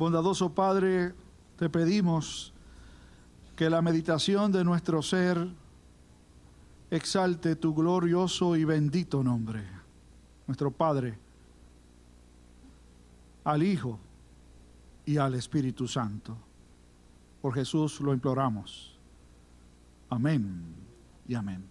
Bondadoso 0.00 0.48
Padre, 0.54 1.12
te 1.58 1.68
pedimos 1.68 2.54
que 3.54 3.68
la 3.68 3.82
meditación 3.82 4.50
de 4.50 4.64
nuestro 4.64 5.02
ser 5.02 5.46
exalte 6.90 7.54
tu 7.54 7.74
glorioso 7.74 8.56
y 8.56 8.64
bendito 8.64 9.22
nombre, 9.22 9.62
nuestro 10.46 10.70
Padre, 10.70 11.18
al 13.44 13.62
Hijo 13.62 14.00
y 15.04 15.18
al 15.18 15.34
Espíritu 15.34 15.86
Santo. 15.86 16.34
Por 17.42 17.52
Jesús 17.52 18.00
lo 18.00 18.14
imploramos. 18.14 18.96
Amén 20.08 20.64
y 21.28 21.34
amén. 21.34 21.62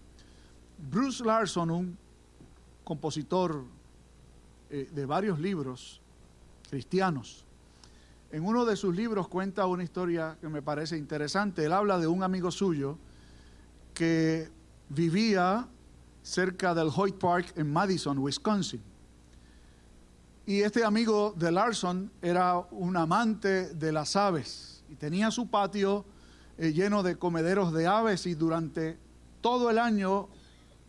Bruce 0.77 1.25
Larson, 1.25 1.71
un 1.71 1.97
compositor 2.83 3.65
eh, 4.69 4.87
de 4.93 5.05
varios 5.07 5.39
libros 5.39 5.99
cristianos, 6.69 7.47
en 8.31 8.45
uno 8.45 8.65
de 8.65 8.75
sus 8.75 8.95
libros 8.95 9.27
cuenta 9.27 9.65
una 9.65 9.83
historia 9.83 10.37
que 10.39 10.49
me 10.49 10.61
parece 10.61 10.97
interesante. 10.97 11.65
Él 11.65 11.73
habla 11.73 11.97
de 11.97 12.07
un 12.07 12.23
amigo 12.23 12.51
suyo 12.51 12.97
que 13.93 14.49
vivía 14.89 15.67
cerca 16.21 16.73
del 16.73 16.89
Hoyt 16.95 17.17
Park 17.17 17.53
en 17.55 17.71
Madison, 17.71 18.17
Wisconsin. 18.19 18.81
Y 20.45 20.61
este 20.61 20.83
amigo 20.83 21.33
de 21.37 21.51
Larson 21.51 22.11
era 22.21 22.57
un 22.71 22.97
amante 22.97 23.73
de 23.73 23.91
las 23.91 24.15
aves 24.15 24.83
y 24.89 24.95
tenía 24.95 25.31
su 25.31 25.47
patio 25.47 26.05
eh, 26.57 26.73
lleno 26.73 27.03
de 27.03 27.17
comederos 27.17 27.71
de 27.73 27.87
aves 27.87 28.25
y 28.25 28.35
durante 28.35 28.97
todo 29.41 29.69
el 29.69 29.77
año 29.77 30.27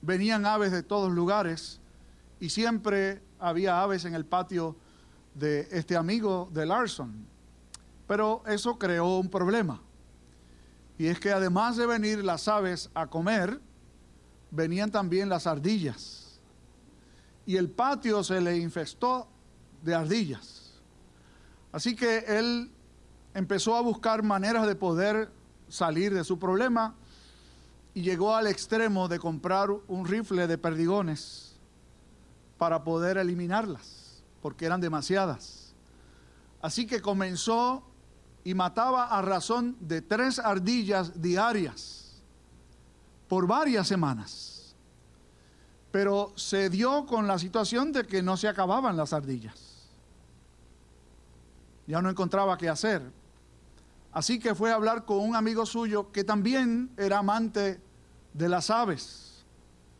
venían 0.02 0.46
aves 0.46 0.72
de 0.72 0.82
todos 0.82 1.12
lugares 1.12 1.80
y 2.40 2.48
siempre 2.48 3.22
había 3.38 3.82
aves 3.82 4.04
en 4.06 4.14
el 4.14 4.24
patio 4.24 4.76
de 5.34 5.68
este 5.70 5.96
amigo 5.96 6.48
de 6.52 6.66
Larson. 6.66 7.26
Pero 8.06 8.42
eso 8.46 8.78
creó 8.78 9.18
un 9.18 9.30
problema. 9.30 9.80
Y 10.98 11.06
es 11.06 11.18
que 11.18 11.32
además 11.32 11.76
de 11.76 11.86
venir 11.86 12.24
las 12.24 12.48
aves 12.48 12.90
a 12.94 13.06
comer, 13.06 13.60
venían 14.50 14.90
también 14.90 15.28
las 15.28 15.46
ardillas. 15.46 16.40
Y 17.46 17.56
el 17.56 17.70
patio 17.70 18.22
se 18.22 18.40
le 18.40 18.58
infestó 18.58 19.28
de 19.82 19.94
ardillas. 19.94 20.74
Así 21.72 21.94
que 21.94 22.18
él 22.26 22.70
empezó 23.34 23.76
a 23.76 23.80
buscar 23.80 24.22
maneras 24.22 24.66
de 24.66 24.74
poder 24.74 25.30
salir 25.68 26.12
de 26.12 26.24
su 26.24 26.38
problema 26.38 26.94
y 27.94 28.02
llegó 28.02 28.34
al 28.34 28.46
extremo 28.46 29.08
de 29.08 29.18
comprar 29.18 29.70
un 29.70 30.06
rifle 30.06 30.46
de 30.46 30.58
perdigones 30.58 31.56
para 32.58 32.84
poder 32.84 33.16
eliminarlas, 33.18 33.99
porque 34.40 34.66
eran 34.66 34.80
demasiadas. 34.80 35.74
Así 36.62 36.86
que 36.86 37.00
comenzó 37.00 37.82
y 38.44 38.54
mataba 38.54 39.06
a 39.06 39.22
razón 39.22 39.76
de 39.80 40.02
tres 40.02 40.38
ardillas 40.38 41.20
diarias 41.20 42.22
por 43.28 43.46
varias 43.46 43.86
semanas. 43.86 44.74
Pero 45.90 46.32
se 46.36 46.70
dio 46.70 47.06
con 47.06 47.26
la 47.26 47.38
situación 47.38 47.92
de 47.92 48.06
que 48.06 48.22
no 48.22 48.36
se 48.36 48.48
acababan 48.48 48.96
las 48.96 49.12
ardillas. 49.12 49.88
Ya 51.86 52.00
no 52.00 52.08
encontraba 52.08 52.56
qué 52.56 52.68
hacer. 52.68 53.02
Así 54.12 54.38
que 54.38 54.54
fue 54.54 54.70
a 54.70 54.74
hablar 54.74 55.04
con 55.04 55.18
un 55.18 55.36
amigo 55.36 55.66
suyo 55.66 56.10
que 56.12 56.24
también 56.24 56.90
era 56.96 57.18
amante 57.18 57.80
de 58.32 58.48
las 58.48 58.70
aves. 58.70 59.44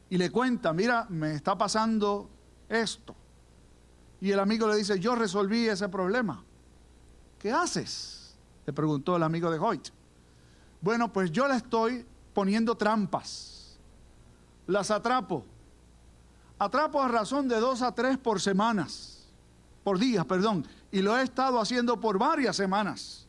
Y 0.09 0.17
le 0.19 0.31
cuenta, 0.31 0.73
mira, 0.73 1.07
me 1.09 1.35
está 1.35 1.57
pasando 1.57 2.29
esto. 2.69 3.15
Y 4.21 4.31
el 4.31 4.39
amigo 4.39 4.69
le 4.69 4.77
dice, 4.77 4.99
yo 5.01 5.15
resolví 5.15 5.69
ese 5.69 5.89
problema. 5.89 6.43
¿Qué 7.39 7.51
haces? 7.51 8.37
Le 8.67 8.73
preguntó 8.73 9.17
el 9.17 9.23
amigo 9.23 9.51
de 9.51 9.59
Hoyt. 9.59 9.89
Bueno, 10.81 11.13
pues 11.13 11.31
yo 11.31 11.49
le 11.49 11.57
estoy 11.57 12.07
poniendo 12.35 12.77
trampas. 12.77 13.79
Las 14.67 14.91
atrapo. 14.91 15.45
Atrapo 16.59 17.03
a 17.03 17.09
razón 17.09 17.49
de 17.49 17.59
dos 17.59 17.81
a 17.81 17.95
tres 17.95 18.19
por 18.19 18.41
semanas. 18.41 19.27
Por 19.83 19.99
días, 19.99 20.27
perdón. 20.27 20.67
Y 20.93 21.01
lo 21.01 21.17
he 21.17 21.23
estado 21.23 21.59
haciendo 21.59 21.99
por 21.99 22.19
varias 22.19 22.57
semanas. 22.57 23.27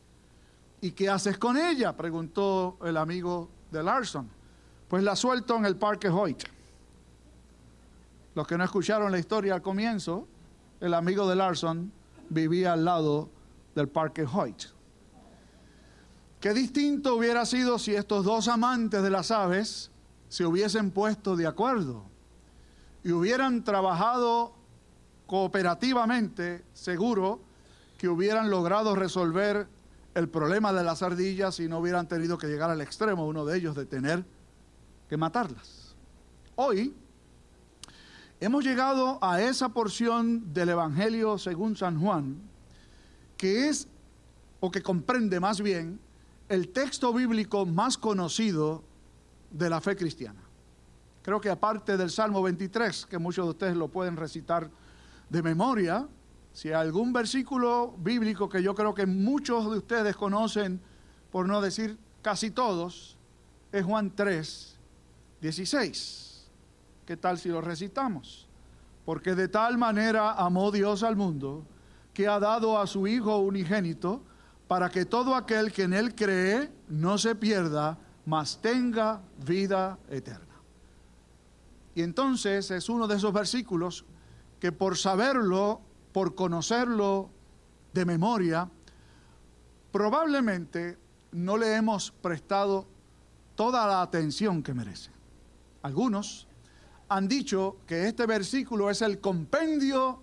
¿Y 0.82 0.90
qué 0.90 1.08
haces 1.08 1.38
con 1.38 1.56
ella? 1.56 1.96
Preguntó 1.96 2.76
el 2.84 2.96
amigo 2.96 3.48
de 3.70 3.82
Larson. 3.82 4.28
Pues 4.88 5.02
la 5.02 5.16
suelto 5.16 5.56
en 5.56 5.64
el 5.64 5.76
Parque 5.76 6.08
Hoyt. 6.08 6.42
Los 8.34 8.46
que 8.46 8.58
no 8.58 8.64
escucharon 8.64 9.10
la 9.10 9.18
historia 9.18 9.54
al 9.54 9.62
comienzo, 9.62 10.26
el 10.82 10.94
amigo 10.94 11.28
de 11.28 11.36
Larson 11.36 11.92
vivía 12.28 12.72
al 12.72 12.84
lado 12.84 13.30
del 13.76 13.88
Parque 13.88 14.24
Hoyt. 14.24 14.64
Qué 16.40 16.52
distinto 16.52 17.14
hubiera 17.14 17.46
sido 17.46 17.78
si 17.78 17.94
estos 17.94 18.24
dos 18.24 18.48
amantes 18.48 19.00
de 19.00 19.10
las 19.10 19.30
aves 19.30 19.92
se 20.28 20.44
hubiesen 20.44 20.90
puesto 20.90 21.36
de 21.36 21.46
acuerdo 21.46 22.02
y 23.04 23.12
hubieran 23.12 23.62
trabajado 23.62 24.54
cooperativamente, 25.26 26.64
seguro 26.72 27.40
que 27.96 28.08
hubieran 28.08 28.50
logrado 28.50 28.96
resolver 28.96 29.68
el 30.16 30.28
problema 30.28 30.72
de 30.72 30.82
las 30.82 31.00
ardillas 31.02 31.60
y 31.60 31.68
no 31.68 31.78
hubieran 31.78 32.08
tenido 32.08 32.36
que 32.36 32.48
llegar 32.48 32.70
al 32.70 32.80
extremo, 32.80 33.24
uno 33.24 33.44
de 33.44 33.56
ellos, 33.56 33.76
de 33.76 33.86
tener 33.86 34.24
que 35.08 35.16
matarlas. 35.16 35.94
Hoy 36.56 36.92
hemos 38.44 38.64
llegado 38.64 39.18
a 39.22 39.40
esa 39.40 39.68
porción 39.68 40.52
del 40.52 40.70
Evangelio 40.70 41.38
según 41.38 41.76
San 41.76 42.00
Juan, 42.00 42.42
que 43.36 43.68
es, 43.68 43.86
o 44.58 44.68
que 44.68 44.82
comprende 44.82 45.38
más 45.38 45.60
bien, 45.60 46.00
el 46.48 46.70
texto 46.70 47.12
bíblico 47.12 47.64
más 47.66 47.96
conocido 47.96 48.82
de 49.52 49.70
la 49.70 49.80
fe 49.80 49.94
cristiana. 49.94 50.40
Creo 51.22 51.40
que 51.40 51.50
aparte 51.50 51.96
del 51.96 52.10
Salmo 52.10 52.42
23, 52.42 53.06
que 53.06 53.16
muchos 53.16 53.46
de 53.46 53.50
ustedes 53.50 53.76
lo 53.76 53.86
pueden 53.86 54.16
recitar 54.16 54.68
de 55.30 55.40
memoria, 55.40 56.08
si 56.52 56.68
hay 56.68 56.74
algún 56.74 57.12
versículo 57.12 57.94
bíblico 57.98 58.48
que 58.48 58.60
yo 58.60 58.74
creo 58.74 58.92
que 58.92 59.06
muchos 59.06 59.70
de 59.70 59.78
ustedes 59.78 60.16
conocen, 60.16 60.80
por 61.30 61.46
no 61.46 61.60
decir 61.60 61.96
casi 62.22 62.50
todos, 62.50 63.16
es 63.70 63.84
Juan 63.84 64.10
3, 64.10 64.78
16. 65.40 66.21
¿Qué 67.06 67.16
tal 67.16 67.38
si 67.38 67.48
lo 67.48 67.60
recitamos? 67.60 68.48
Porque 69.04 69.34
de 69.34 69.48
tal 69.48 69.78
manera 69.78 70.32
amó 70.32 70.70
Dios 70.70 71.02
al 71.02 71.16
mundo 71.16 71.66
que 72.14 72.28
ha 72.28 72.38
dado 72.38 72.78
a 72.78 72.86
su 72.86 73.06
Hijo 73.06 73.38
unigénito 73.38 74.22
para 74.68 74.88
que 74.88 75.04
todo 75.04 75.34
aquel 75.34 75.72
que 75.72 75.82
en 75.82 75.92
Él 75.92 76.14
cree 76.14 76.70
no 76.88 77.18
se 77.18 77.34
pierda, 77.34 77.98
mas 78.24 78.60
tenga 78.62 79.20
vida 79.44 79.98
eterna. 80.08 80.54
Y 81.94 82.02
entonces 82.02 82.70
es 82.70 82.88
uno 82.88 83.06
de 83.06 83.16
esos 83.16 83.32
versículos 83.32 84.04
que 84.60 84.72
por 84.72 84.96
saberlo, 84.96 85.80
por 86.12 86.34
conocerlo 86.34 87.30
de 87.92 88.04
memoria, 88.04 88.70
probablemente 89.90 90.98
no 91.32 91.56
le 91.56 91.74
hemos 91.74 92.12
prestado 92.12 92.86
toda 93.56 93.86
la 93.86 94.02
atención 94.02 94.62
que 94.62 94.72
merece. 94.72 95.10
Algunos 95.82 96.46
han 97.16 97.28
dicho 97.28 97.76
que 97.86 98.08
este 98.08 98.26
versículo 98.26 98.90
es 98.90 99.02
el 99.02 99.20
compendio 99.20 100.22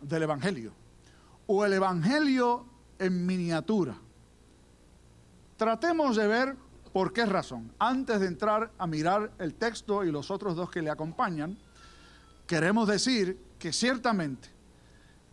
del 0.00 0.22
Evangelio 0.22 0.72
o 1.46 1.64
el 1.64 1.72
Evangelio 1.74 2.66
en 2.98 3.26
miniatura. 3.26 3.96
Tratemos 5.56 6.16
de 6.16 6.26
ver 6.26 6.56
por 6.92 7.12
qué 7.12 7.26
razón. 7.26 7.72
Antes 7.78 8.20
de 8.20 8.26
entrar 8.26 8.70
a 8.78 8.86
mirar 8.86 9.32
el 9.38 9.54
texto 9.54 10.04
y 10.04 10.10
los 10.10 10.30
otros 10.30 10.56
dos 10.56 10.70
que 10.70 10.82
le 10.82 10.90
acompañan, 10.90 11.58
queremos 12.46 12.88
decir 12.88 13.38
que 13.58 13.72
ciertamente 13.72 14.48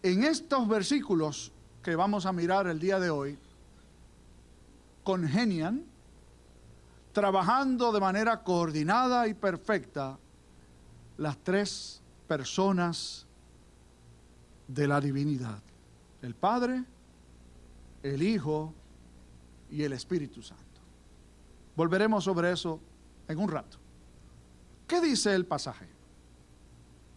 en 0.03 0.24
estos 0.24 0.68
versículos 0.68 1.52
que 1.81 1.96
vamos 1.96 2.25
a 2.25 2.34
mirar 2.34 2.67
el 2.67 2.79
día 2.79 3.00
de 3.00 3.09
hoy, 3.09 3.40
congenian, 5.03 5.84
trabajando 7.11 7.91
de 7.91 8.00
manera 8.00 8.44
coordinada 8.44 9.28
y 9.28 9.34
perfecta, 9.34 10.17
las 11.17 11.38
tres 11.38 12.02
personas 12.28 13.26
de 14.67 14.88
la 14.88 15.00
divinidad, 15.00 15.62
el 16.22 16.35
Padre, 16.35 16.84
el 18.03 18.22
Hijo 18.22 18.73
y 19.72 19.84
el 19.84 19.94
Espíritu 19.94 20.41
Santo. 20.41 20.64
Volveremos 21.76 22.23
sobre 22.23 22.52
eso 22.52 22.79
en 23.28 23.38
un 23.38 23.50
rato. 23.50 23.78
¿Qué 24.88 25.02
dice 25.02 25.34
el 25.34 25.46
pasaje? 25.46 25.88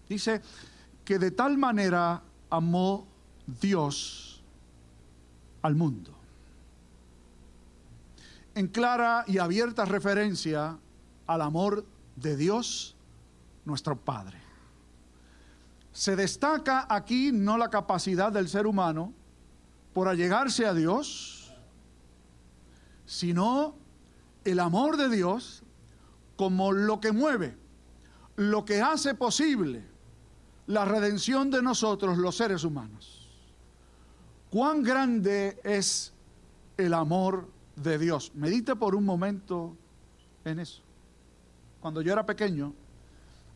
Dice 0.09 0.41
que 1.05 1.19
de 1.19 1.31
tal 1.31 1.59
manera 1.59 2.23
amó 2.50 3.06
Dios 3.61 4.43
al 5.62 5.75
mundo. 5.75 6.12
En 8.55 8.69
clara 8.69 9.25
y 9.27 9.39
abierta 9.39 9.85
referencia 9.85 10.79
al 11.27 11.43
amor 11.43 11.85
de 12.17 12.37
Dios, 12.37 12.97
nuestro 13.69 13.97
Padre. 13.97 14.38
Se 15.93 16.17
destaca 16.17 16.87
aquí 16.88 17.31
no 17.32 17.56
la 17.56 17.70
capacidad 17.70 18.32
del 18.32 18.49
ser 18.49 18.67
humano 18.67 19.12
por 19.93 20.09
allegarse 20.09 20.67
a 20.67 20.75
Dios, 20.75 21.55
sino 23.06 23.76
el 24.44 24.59
amor 24.59 24.97
de 24.97 25.09
Dios 25.09 25.62
como 26.37 26.73
lo 26.73 27.00
que 27.00 27.12
mueve, 27.12 27.56
lo 28.37 28.65
que 28.65 28.81
hace 28.81 29.15
posible 29.15 29.85
la 30.67 30.85
redención 30.85 31.50
de 31.50 31.62
nosotros 31.62 32.19
los 32.19 32.37
seres 32.37 32.64
humanos. 32.64 33.29
Cuán 34.50 34.82
grande 34.82 35.61
es 35.64 36.12
el 36.76 36.94
amor 36.94 37.49
de 37.76 37.99
Dios. 37.99 38.32
Medite 38.35 38.76
por 38.76 38.94
un 38.94 39.05
momento 39.05 39.76
en 40.44 40.61
eso. 40.61 40.82
Cuando 41.81 42.03
yo 42.03 42.12
era 42.12 42.25
pequeño, 42.25 42.73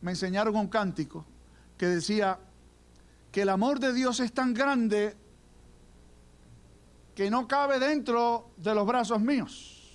me 0.03 0.11
enseñaron 0.11 0.55
un 0.57 0.69
cántico 0.69 1.25
que 1.79 1.87
decía 1.87 2.39
que 3.31 3.43
el 3.43 3.49
amor 3.49 3.81
de 3.81 3.93
Dios 3.93 4.21
es 4.21 4.33
tan 4.33 4.53
grande 4.53 5.17
que 7.15 7.31
no 7.31 7.47
cabe 7.47 7.79
dentro 7.79 8.51
de 8.57 8.75
los 8.75 8.87
brazos 8.87 9.21
míos, 9.21 9.91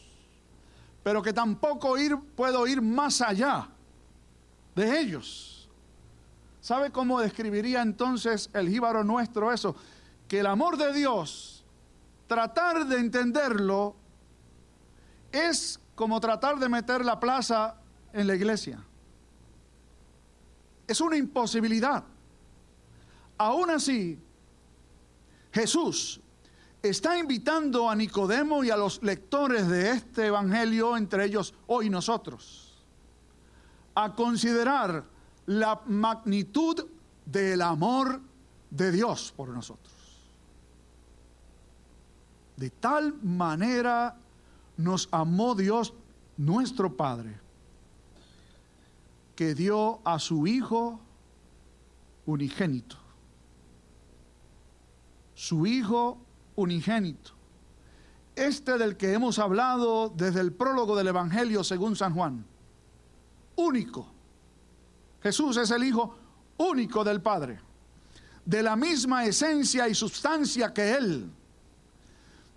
pero 1.04 1.21
que 1.21 1.33
tampoco 1.33 1.98
ir, 1.98 2.18
puedo 2.36 2.65
ir 2.68 2.81
más 2.81 3.21
allá 3.21 3.69
de 4.75 5.00
ellos. 5.00 5.69
¿Sabe 6.62 6.92
cómo 6.92 7.19
describiría 7.19 7.81
entonces 7.81 8.50
el 8.54 8.69
jíbaro 8.69 9.04
nuestro 9.04 9.51
eso? 9.51 9.75
Que 10.27 10.39
el 10.39 10.48
amor 10.48 10.77
de 10.77 10.94
Dios, 10.94 11.63
tratar 12.27 12.86
de 12.88 13.00
entenderlo, 13.00 13.95
es 15.31 15.80
como 15.95 16.19
tratar 16.19 16.59
de 16.59 16.69
meter 16.69 17.04
la 17.04 17.19
plaza 17.19 17.75
en 18.13 18.27
la 18.27 18.36
iglesia. 18.36 18.83
Es 20.87 21.01
una 21.01 21.17
imposibilidad. 21.17 22.03
Aún 23.37 23.69
así, 23.69 24.17
Jesús 25.51 26.19
está 26.81 27.17
invitando 27.17 27.89
a 27.89 27.95
Nicodemo 27.95 28.63
y 28.63 28.69
a 28.69 28.77
los 28.77 29.01
lectores 29.03 29.67
de 29.67 29.91
este 29.91 30.27
Evangelio, 30.27 30.95
entre 30.95 31.25
ellos 31.25 31.53
hoy 31.67 31.89
nosotros, 31.89 32.73
a 33.95 34.13
considerar 34.15 35.03
la 35.45 35.81
magnitud 35.85 36.85
del 37.25 37.61
amor 37.61 38.21
de 38.69 38.91
Dios 38.91 39.33
por 39.35 39.49
nosotros. 39.49 39.93
De 42.55 42.69
tal 42.69 43.13
manera 43.21 44.15
nos 44.77 45.09
amó 45.11 45.55
Dios 45.55 45.93
nuestro 46.37 46.95
Padre, 46.95 47.39
que 49.37 49.53
dio 49.53 50.01
a 50.03 50.17
su 50.17 50.47
Hijo 50.47 50.99
unigénito. 52.25 52.97
Su 55.35 55.67
Hijo 55.67 56.17
unigénito. 56.55 57.33
Este 58.35 58.79
del 58.79 58.97
que 58.97 59.13
hemos 59.13 59.37
hablado 59.37 60.09
desde 60.09 60.41
el 60.41 60.53
prólogo 60.53 60.95
del 60.95 61.09
Evangelio 61.09 61.63
según 61.63 61.95
San 61.95 62.15
Juan. 62.15 62.43
Único. 63.55 64.07
Jesús 65.21 65.55
es 65.57 65.69
el 65.69 65.83
Hijo 65.83 66.17
único 66.57 67.03
del 67.03 67.21
Padre. 67.21 67.59
De 68.43 68.63
la 68.63 68.75
misma 68.75 69.23
esencia 69.25 69.87
y 69.87 69.93
sustancia 69.93 70.73
que 70.73 70.95
Él. 70.95 71.29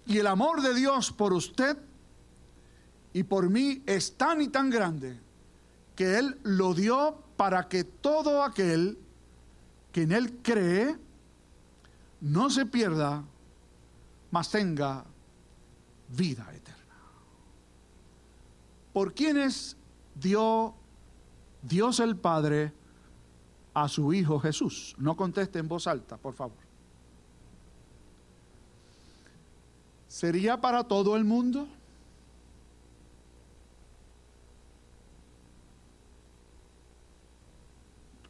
Y 0.06 0.16
el 0.16 0.26
amor 0.26 0.62
de 0.62 0.72
Dios 0.72 1.12
por 1.12 1.34
usted 1.34 1.76
y 3.12 3.22
por 3.22 3.50
mí 3.50 3.82
es 3.84 4.16
tan 4.16 4.40
y 4.40 4.48
tan 4.48 4.70
grande 4.70 5.29
que 5.96 6.18
Él 6.18 6.38
lo 6.42 6.74
dio 6.74 7.22
para 7.36 7.68
que 7.68 7.84
todo 7.84 8.42
aquel 8.42 8.98
que 9.92 10.02
en 10.02 10.12
Él 10.12 10.38
cree 10.42 10.96
no 12.20 12.50
se 12.50 12.66
pierda, 12.66 13.24
mas 14.30 14.50
tenga 14.50 15.04
vida 16.08 16.46
eterna. 16.54 16.80
¿Por 18.92 19.14
quiénes 19.14 19.76
dio 20.14 20.74
Dios 21.62 22.00
el 22.00 22.16
Padre 22.16 22.72
a 23.74 23.88
su 23.88 24.12
Hijo 24.12 24.38
Jesús? 24.40 24.94
No 24.98 25.16
conteste 25.16 25.58
en 25.58 25.68
voz 25.68 25.86
alta, 25.86 26.16
por 26.16 26.34
favor. 26.34 26.58
¿Sería 30.08 30.60
para 30.60 30.84
todo 30.84 31.16
el 31.16 31.24
mundo? 31.24 31.68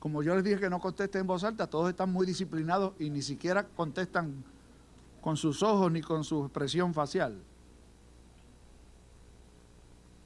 Como 0.01 0.23
yo 0.23 0.35
les 0.35 0.43
dije 0.43 0.59
que 0.59 0.71
no 0.71 0.81
conteste 0.81 1.19
en 1.19 1.27
voz 1.27 1.45
alta, 1.45 1.69
todos 1.69 1.91
están 1.91 2.11
muy 2.11 2.27
disciplinados 2.27 2.95
y 2.99 3.11
ni 3.11 3.21
siquiera 3.21 3.69
contestan 3.69 4.43
con 5.21 5.37
sus 5.37 5.63
ojos 5.63 5.93
ni 5.93 6.01
con 6.01 6.25
su 6.25 6.43
expresión 6.43 6.95
facial. 6.95 7.39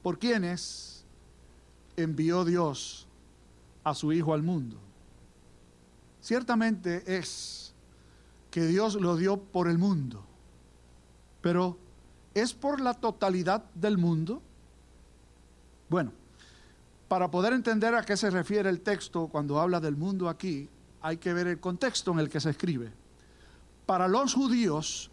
¿Por 0.01 0.17
quiénes 0.17 1.03
envió 1.97 2.45
Dios 2.45 3.05
a 3.83 3.93
su 3.93 4.13
Hijo 4.13 4.33
al 4.33 4.43
mundo? 4.43 4.77
Ciertamente 6.21 7.17
es 7.17 7.73
que 8.49 8.65
Dios 8.65 8.95
lo 8.95 9.17
dio 9.17 9.37
por 9.37 9.67
el 9.67 9.77
mundo, 9.77 10.23
pero 11.41 11.77
¿es 12.33 12.53
por 12.53 12.79
la 12.79 12.93
totalidad 12.93 13.65
del 13.73 13.97
mundo? 13.97 14.41
Bueno, 15.89 16.13
para 17.07 17.29
poder 17.29 17.53
entender 17.53 17.93
a 17.95 18.03
qué 18.03 18.17
se 18.17 18.29
refiere 18.29 18.69
el 18.69 18.81
texto 18.81 19.27
cuando 19.27 19.59
habla 19.59 19.79
del 19.79 19.95
mundo 19.95 20.27
aquí, 20.27 20.69
hay 21.01 21.17
que 21.17 21.33
ver 21.33 21.47
el 21.47 21.59
contexto 21.59 22.11
en 22.11 22.19
el 22.19 22.29
que 22.29 22.39
se 22.39 22.49
escribe. 22.49 22.91
Para 23.85 24.07
los 24.07 24.33
judíos, 24.33 25.11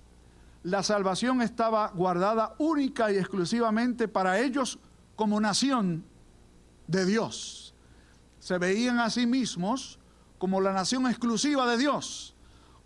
la 0.63 0.83
salvación 0.83 1.43
estaba 1.43 1.89
guardada 1.89 2.55
única 2.59 3.13
y 3.13 3.19
exclusivamente 3.19 4.09
para 4.09 4.39
ellos 4.39 4.79
como 5.17 5.41
nación 5.41 6.05
de 6.87 7.05
Dios. 7.05 7.75
Se 8.39 8.59
veían 8.59 8.99
a 8.99 9.11
sí 9.11 9.27
mismos 9.27 9.99
como 10.39 10.61
la 10.61 10.73
nación 10.73 11.07
exclusiva 11.07 11.71
de 11.71 11.77
Dios, 11.77 12.35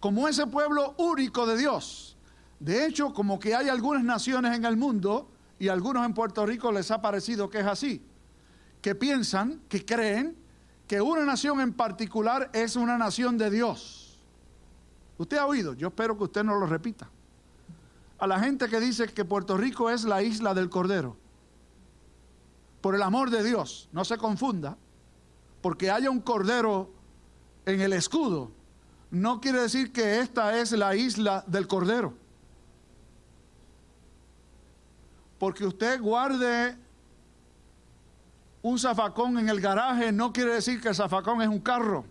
como 0.01 0.27
ese 0.27 0.47
pueblo 0.47 0.95
único 0.99 1.47
de 1.47 1.57
Dios. 1.57 2.17
De 2.59 2.87
hecho, 2.87 3.13
como 3.13 3.39
que 3.39 3.55
hay 3.55 3.69
algunas 3.69 4.03
naciones 4.03 4.57
en 4.57 4.65
el 4.65 4.77
mundo, 4.77 5.31
y 5.59 5.69
algunos 5.69 6.05
en 6.05 6.13
Puerto 6.13 6.45
Rico 6.45 6.71
les 6.71 6.91
ha 6.91 7.01
parecido 7.01 7.49
que 7.49 7.61
es 7.61 7.67
así, 7.67 8.03
que 8.87 8.95
piensan, 8.95 9.63
que 9.69 9.85
creen 9.85 10.37
que 10.87 11.01
una 11.01 11.25
nación 11.25 11.61
en 11.61 11.73
particular 11.73 12.49
es 12.53 12.77
una 12.77 12.97
nación 12.97 13.37
de 13.37 13.51
Dios. 13.51 14.23
Usted 15.19 15.39
ha 15.39 15.47
oído, 15.47 15.75
yo 15.75 15.89
espero 15.89 16.17
que 16.17 16.23
usted 16.23 16.45
no 16.45 16.55
lo 16.55 16.67
repita. 16.67 17.11
A 18.17 18.29
la 18.29 18.39
gente 18.39 18.69
que 18.69 18.79
dice 18.79 19.09
que 19.09 19.25
Puerto 19.25 19.57
Rico 19.57 19.91
es 19.91 20.05
la 20.05 20.23
isla 20.23 20.55
del 20.55 20.71
Cordero. 20.71 21.17
Por 22.81 22.95
el 22.95 23.03
amor 23.03 23.31
de 23.31 23.43
Dios, 23.43 23.89
no 23.91 24.05
se 24.05 24.19
confunda, 24.19 24.79
porque 25.63 25.91
haya 25.91 26.09
un 26.09 26.21
Cordero 26.21 26.89
en 27.65 27.81
el 27.81 27.93
escudo, 27.93 28.53
no 29.11 29.41
quiere 29.41 29.63
decir 29.63 29.93
que 29.93 30.21
esta 30.21 30.61
es 30.61 30.71
la 30.71 30.95
isla 30.95 31.43
del 31.49 31.67
Cordero. 31.67 32.15
Porque 35.41 35.67
usted 35.67 36.01
guarde 36.01 36.86
un 38.67 38.81
zafacón 38.81 39.39
en 39.39 39.49
el 39.49 39.61
garaje 39.61 40.11
no 40.11 40.33
quiere 40.33 40.55
decir 40.55 40.81
que 40.81 40.89
el 40.89 40.95
zafacón 40.97 41.41
es 41.41 41.47
un 41.47 41.61
carro. 41.61 42.05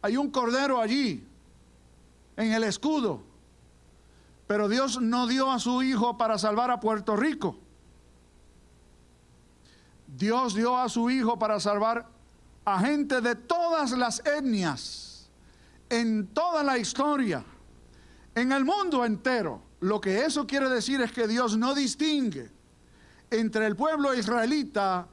Hay 0.00 0.16
un 0.16 0.30
cordero 0.30 0.80
allí, 0.80 1.26
en 2.36 2.52
el 2.52 2.62
escudo. 2.62 3.24
Pero 4.46 4.68
Dios 4.68 5.00
no 5.00 5.26
dio 5.26 5.50
a 5.50 5.58
su 5.58 5.82
hijo 5.82 6.16
para 6.16 6.38
salvar 6.38 6.70
a 6.70 6.78
Puerto 6.78 7.16
Rico. 7.16 7.58
Dios 10.06 10.54
dio 10.54 10.78
a 10.78 10.88
su 10.88 11.10
hijo 11.10 11.36
para 11.36 11.58
salvar 11.58 12.06
a 12.64 12.78
gente 12.78 13.20
de 13.20 13.34
todas 13.34 13.90
las 13.90 14.24
etnias, 14.24 15.28
en 15.88 16.28
toda 16.28 16.62
la 16.62 16.78
historia, 16.78 17.44
en 18.36 18.52
el 18.52 18.64
mundo 18.64 19.04
entero. 19.04 19.69
Lo 19.80 20.00
que 20.00 20.24
eso 20.24 20.46
quiere 20.46 20.68
decir 20.68 21.00
es 21.00 21.12
que 21.12 21.26
Dios 21.26 21.56
no 21.56 21.74
distingue 21.74 22.50
entre 23.30 23.66
el 23.66 23.76
pueblo 23.76 24.14
israelita 24.14 25.06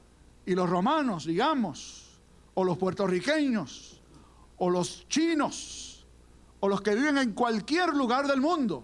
y 0.45 0.55
los 0.55 0.69
romanos, 0.69 1.25
digamos, 1.25 2.19
o 2.53 2.63
los 2.63 2.77
puertorriqueños, 2.77 4.01
o 4.57 4.69
los 4.69 5.07
chinos, 5.07 6.05
o 6.59 6.67
los 6.67 6.81
que 6.81 6.95
viven 6.95 7.17
en 7.17 7.33
cualquier 7.33 7.93
lugar 7.93 8.27
del 8.27 8.41
mundo. 8.41 8.83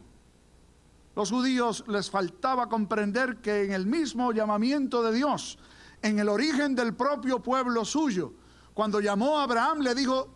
Los 1.16 1.32
judíos 1.32 1.84
les 1.88 2.10
faltaba 2.10 2.70
comprender 2.70 3.38
que 3.38 3.64
en 3.64 3.74
el 3.74 3.86
mismo 3.86 4.32
llamamiento 4.32 5.04
de 5.04 5.14
Dios, 5.14 5.58
en 6.02 6.20
el 6.20 6.30
origen 6.30 6.76
del 6.76 6.96
propio 6.96 7.42
pueblo 7.42 7.86
suyo, 7.86 8.34
cuando 8.74 9.00
llamó 9.00 9.40
a 9.40 9.44
Abraham 9.44 9.80
le 9.82 9.96
dijo, 9.96 10.30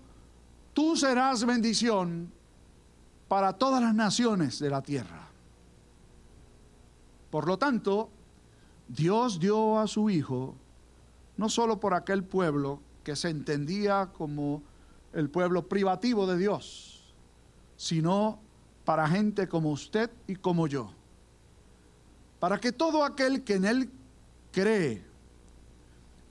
tú 0.74 0.96
serás 0.96 1.46
bendición 1.46 2.32
para 3.28 3.54
todas 3.54 3.82
las 3.82 3.96
naciones 3.96 4.60
de 4.60 4.70
la 4.70 4.82
tierra. 4.82 5.27
Por 7.30 7.48
lo 7.48 7.58
tanto, 7.58 8.10
Dios 8.88 9.40
dio 9.40 9.80
a 9.80 9.88
su 9.88 10.10
Hijo 10.10 10.56
no 11.38 11.50
solo 11.50 11.80
por 11.80 11.94
aquel 11.94 12.24
pueblo 12.24 12.82
que 13.04 13.16
se 13.16 13.30
entendía 13.30 14.10
como 14.18 14.64
el 15.14 15.30
pueblo 15.30 15.68
privativo 15.68 16.28
de 16.28 16.38
Dios, 16.38 17.14
sino 17.76 18.40
para 18.84 19.08
gente 19.08 19.48
como 19.48 19.72
usted 19.72 20.10
y 20.28 20.36
como 20.36 20.68
yo. 20.68 20.92
Para 22.40 22.60
que 22.60 22.72
todo 22.72 23.04
aquel 23.04 23.44
que 23.44 23.56
en 23.56 23.66
Él 23.66 23.90
cree, 24.52 25.06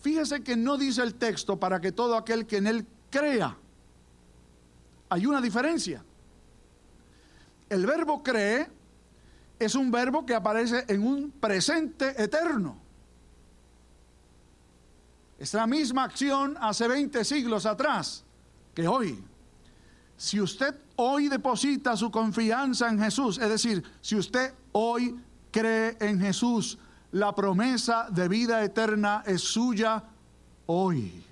fíjese 0.00 0.42
que 0.42 0.56
no 0.56 0.76
dice 0.76 1.02
el 1.02 1.14
texto 1.14 1.58
para 1.58 1.80
que 1.80 1.92
todo 1.92 2.16
aquel 2.16 2.46
que 2.46 2.58
en 2.58 2.66
Él 2.66 2.86
crea, 3.10 3.56
hay 5.08 5.26
una 5.26 5.40
diferencia. 5.40 6.04
El 7.68 7.86
verbo 7.86 8.22
cree 8.22 8.68
es 9.58 9.74
un 9.74 9.90
verbo 9.90 10.26
que 10.26 10.34
aparece 10.34 10.84
en 10.88 11.02
un 11.06 11.30
presente 11.30 12.22
eterno. 12.22 12.78
Es 15.38 15.52
la 15.54 15.66
misma 15.66 16.04
acción 16.04 16.56
hace 16.60 16.88
20 16.88 17.24
siglos 17.24 17.66
atrás 17.66 18.24
que 18.74 18.86
hoy. 18.88 19.22
Si 20.16 20.40
usted 20.40 20.74
hoy 20.96 21.28
deposita 21.28 21.96
su 21.96 22.10
confianza 22.10 22.88
en 22.88 22.98
Jesús, 22.98 23.38
es 23.38 23.48
decir, 23.48 23.82
si 24.00 24.16
usted 24.16 24.54
hoy 24.72 25.18
cree 25.50 25.96
en 26.00 26.20
Jesús, 26.20 26.78
la 27.12 27.34
promesa 27.34 28.08
de 28.10 28.28
vida 28.28 28.62
eterna 28.64 29.22
es 29.26 29.42
suya 29.42 30.04
hoy. 30.66 31.24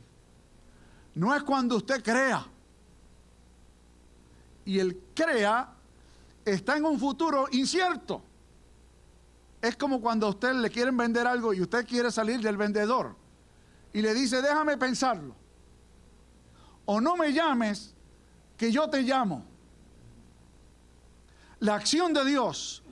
No 1.14 1.34
es 1.34 1.42
cuando 1.42 1.76
usted 1.76 2.02
crea. 2.02 2.46
Y 4.66 4.78
el 4.78 4.98
crea 5.14 5.73
está 6.44 6.76
en 6.76 6.84
un 6.84 6.98
futuro 6.98 7.46
incierto. 7.52 8.22
Es 9.62 9.76
como 9.76 10.00
cuando 10.00 10.26
a 10.26 10.30
usted 10.30 10.52
le 10.52 10.70
quieren 10.70 10.96
vender 10.96 11.26
algo 11.26 11.54
y 11.54 11.62
usted 11.62 11.86
quiere 11.86 12.10
salir 12.10 12.40
del 12.40 12.56
vendedor 12.56 13.16
y 13.92 14.02
le 14.02 14.12
dice, 14.12 14.42
déjame 14.42 14.76
pensarlo. 14.76 15.34
O 16.84 17.00
no 17.00 17.16
me 17.16 17.32
llames, 17.32 17.94
que 18.58 18.70
yo 18.70 18.90
te 18.90 19.02
llamo. 19.02 19.44
La 21.60 21.76
acción 21.76 22.12
de 22.12 22.24
Dios 22.24 22.82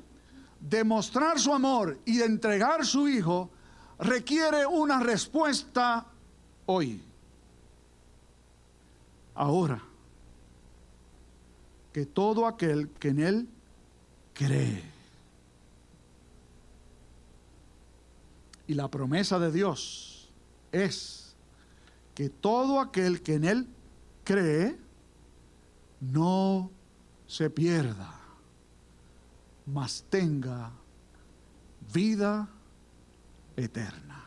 de 0.61 0.85
mostrar 0.85 1.39
su 1.39 1.53
amor 1.53 1.99
y 2.05 2.19
de 2.19 2.25
entregar 2.25 2.87
su 2.87 3.09
Hijo 3.09 3.51
requiere 3.99 4.65
una 4.65 5.01
respuesta 5.01 6.07
hoy. 6.67 7.03
Ahora, 9.35 9.83
que 11.93 12.07
todo 12.07 12.47
aquel 12.47 12.89
que 12.91 13.09
en 13.09 13.21
Él 13.21 13.49
cree. 14.33 14.83
Y 18.67 18.75
la 18.75 18.89
promesa 18.91 19.39
de 19.39 19.53
Dios 19.53 20.31
es 20.71 21.35
que 22.15 22.31
todo 22.31 22.81
aquel 22.81 23.23
que 23.23 23.35
en 23.35 23.45
Él 23.45 23.69
cree 24.25 24.79
no 26.01 26.71
se 27.27 27.51
pierda, 27.51 28.21
mas 29.67 30.05
tenga 30.09 30.73
vida 31.93 32.49
eterna. 33.57 34.25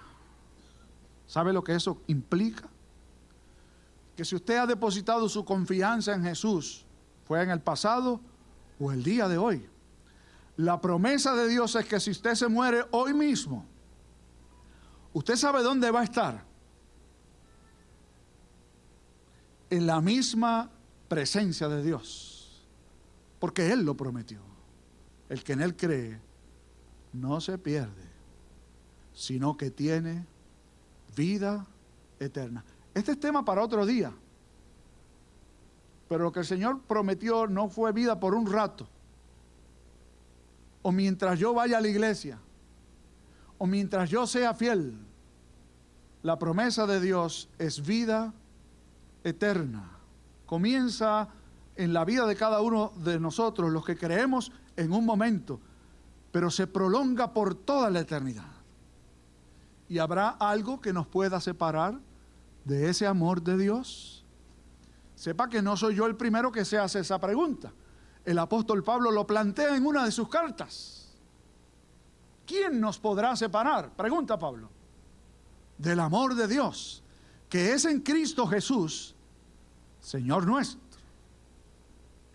¿Sabe 1.28 1.52
lo 1.52 1.64
que 1.64 1.76
eso 1.76 2.02
implica? 2.08 2.70
Que 4.16 4.24
si 4.24 4.36
usted 4.36 4.58
ha 4.58 4.66
depositado 4.66 5.28
su 5.28 5.44
confianza 5.44 6.14
en 6.14 6.24
Jesús, 6.24 6.85
fue 7.26 7.42
en 7.44 7.50
el 7.50 7.62
pasado 7.62 8.22
o 8.80 8.92
el 8.92 9.04
día 9.04 9.28
de 9.28 9.38
hoy, 9.38 9.68
la 10.58 10.80
promesa 10.80 11.36
de 11.36 11.48
Dios 11.48 11.76
es 11.76 11.86
que 11.86 12.00
si 12.00 12.12
usted 12.12 12.36
se 12.36 12.48
muere 12.48 12.86
hoy 12.92 13.14
mismo, 13.14 13.66
¿Usted 15.16 15.38
sabe 15.38 15.64
dónde 15.64 15.90
va 15.92 16.02
a 16.02 16.04
estar? 16.04 16.44
En 19.70 19.88
la 19.88 20.02
misma 20.02 20.70
presencia 21.08 21.70
de 21.70 21.82
Dios. 21.82 22.68
Porque 23.40 23.72
Él 23.72 23.86
lo 23.86 23.96
prometió. 23.96 24.42
El 25.30 25.42
que 25.42 25.54
en 25.54 25.62
Él 25.62 25.78
cree 25.78 26.20
no 27.14 27.40
se 27.40 27.58
pierde, 27.58 28.04
sino 29.14 29.56
que 29.56 29.72
tiene 29.72 30.28
vida 31.16 31.66
eterna. 32.20 32.66
Este 32.94 33.14
es 33.14 33.20
tema 33.20 33.46
para 33.46 33.64
otro 33.64 33.86
día. 33.86 34.14
Pero 36.08 36.26
lo 36.26 36.32
que 36.32 36.42
el 36.42 36.46
Señor 36.46 36.82
prometió 36.82 37.48
no 37.48 37.70
fue 37.70 37.92
vida 37.92 38.20
por 38.20 38.36
un 38.36 38.52
rato. 38.52 38.88
O 40.82 40.92
mientras 40.92 41.40
yo 41.40 41.54
vaya 41.54 41.80
a 41.80 41.82
la 41.82 41.88
iglesia 41.88 42.40
o 43.58 43.66
mientras 43.66 44.10
yo 44.10 44.28
sea 44.28 44.54
fiel, 44.54 44.98
la 46.24 46.38
promesa 46.38 46.86
de 46.86 47.00
Dios 47.00 47.50
es 47.58 47.86
vida 47.86 48.34
eterna. 49.24 49.92
Comienza 50.46 51.30
en 51.76 51.94
la 51.94 52.06
vida 52.06 52.26
de 52.26 52.36
cada 52.36 52.62
uno 52.62 52.92
de 53.04 53.20
nosotros, 53.20 53.72
los 53.72 53.86
que 53.86 53.98
creemos 53.98 54.52
en 54.76 54.92
un 54.92 55.06
momento, 55.06 55.60
pero 56.32 56.50
se 56.50 56.68
prolonga 56.68 57.34
por 57.34 57.56
toda 57.56 57.90
la 57.90 58.02
eternidad. 58.02 58.52
¿Y 59.88 60.00
habrá 60.00 60.30
algo 60.30 60.82
que 60.82 60.94
nos 60.94 61.08
pueda 61.08 61.40
separar 61.40 62.00
de 62.66 62.90
ese 62.90 63.08
amor 63.08 63.42
de 63.42 63.58
Dios? 63.58 64.15
Sepa 65.16 65.50
que 65.50 65.62
no 65.62 65.78
soy 65.78 65.96
yo 65.96 66.06
el 66.06 66.16
primero 66.16 66.52
que 66.52 66.66
se 66.66 66.78
hace 66.78 67.00
esa 67.00 67.20
pregunta. 67.20 67.72
El 68.24 68.40
apóstol 68.40 68.84
Pablo 68.84 69.12
lo 69.12 69.26
plantea 69.26 69.76
en 69.76 69.86
una 69.86 70.04
de 70.04 70.12
sus 70.12 70.30
cartas. 70.30 71.06
¿quién 72.46 72.80
nos 72.80 73.00
podrá 73.00 73.36
separar? 73.36 73.92
Pregunta 73.96 74.38
Pablo. 74.38 74.70
Del 75.78 76.00
amor 76.00 76.36
de 76.36 76.48
Dios, 76.48 77.04
que 77.50 77.74
es 77.74 77.86
en 77.86 78.00
Cristo 78.00 78.48
Jesús, 78.48 79.16
Señor 80.00 80.46
nuestro. 80.46 80.82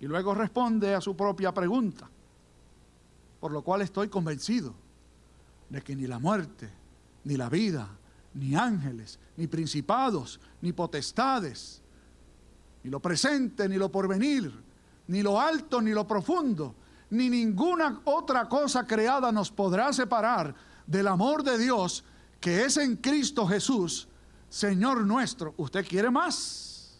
Y 0.01 0.07
luego 0.07 0.35
responde 0.35 0.95
a 0.95 1.01
su 1.01 1.17
propia 1.17 1.53
pregunta, 1.53 2.09
por 3.39 3.53
lo 3.53 3.63
cual 3.63 3.83
estoy 3.83 4.09
convencido 4.09 4.75
de 5.69 5.83
que 5.83 5.95
ni 5.95 6.07
la 6.07 6.19
muerte, 6.19 6.71
ni 7.25 7.37
la 7.37 7.49
vida, 7.49 7.89
ni 8.35 8.55
ángeles, 8.55 9.19
ni 9.37 9.47
principados, 9.47 10.41
ni 10.63 10.73
potestades, 10.73 11.83
ni 12.83 12.91
lo 12.91 13.01
presente, 13.01 13.69
ni 13.69 13.77
lo 13.77 13.91
porvenir, 13.91 14.53
ni 15.09 15.23
lo 15.23 15.41
alto, 15.41 15.81
ni 15.81 15.93
lo 15.93 16.07
profundo, 16.07 16.75
ni 17.11 17.29
ninguna 17.29 18.01
otra 18.05 18.49
cosa 18.49 18.87
creada 18.87 19.33
nos 19.33 19.51
podrá 19.51 19.93
separar 19.93 20.55
del 20.87 21.09
amor 21.09 21.43
de 21.43 21.59
Dios 21.59 22.05
que 22.41 22.65
es 22.65 22.77
en 22.79 22.97
Cristo 22.97 23.47
Jesús, 23.47 24.09
Señor 24.49 25.07
nuestro. 25.07 25.55
¿Usted 25.59 25.87
quiere 25.87 26.11
más? 26.11 26.99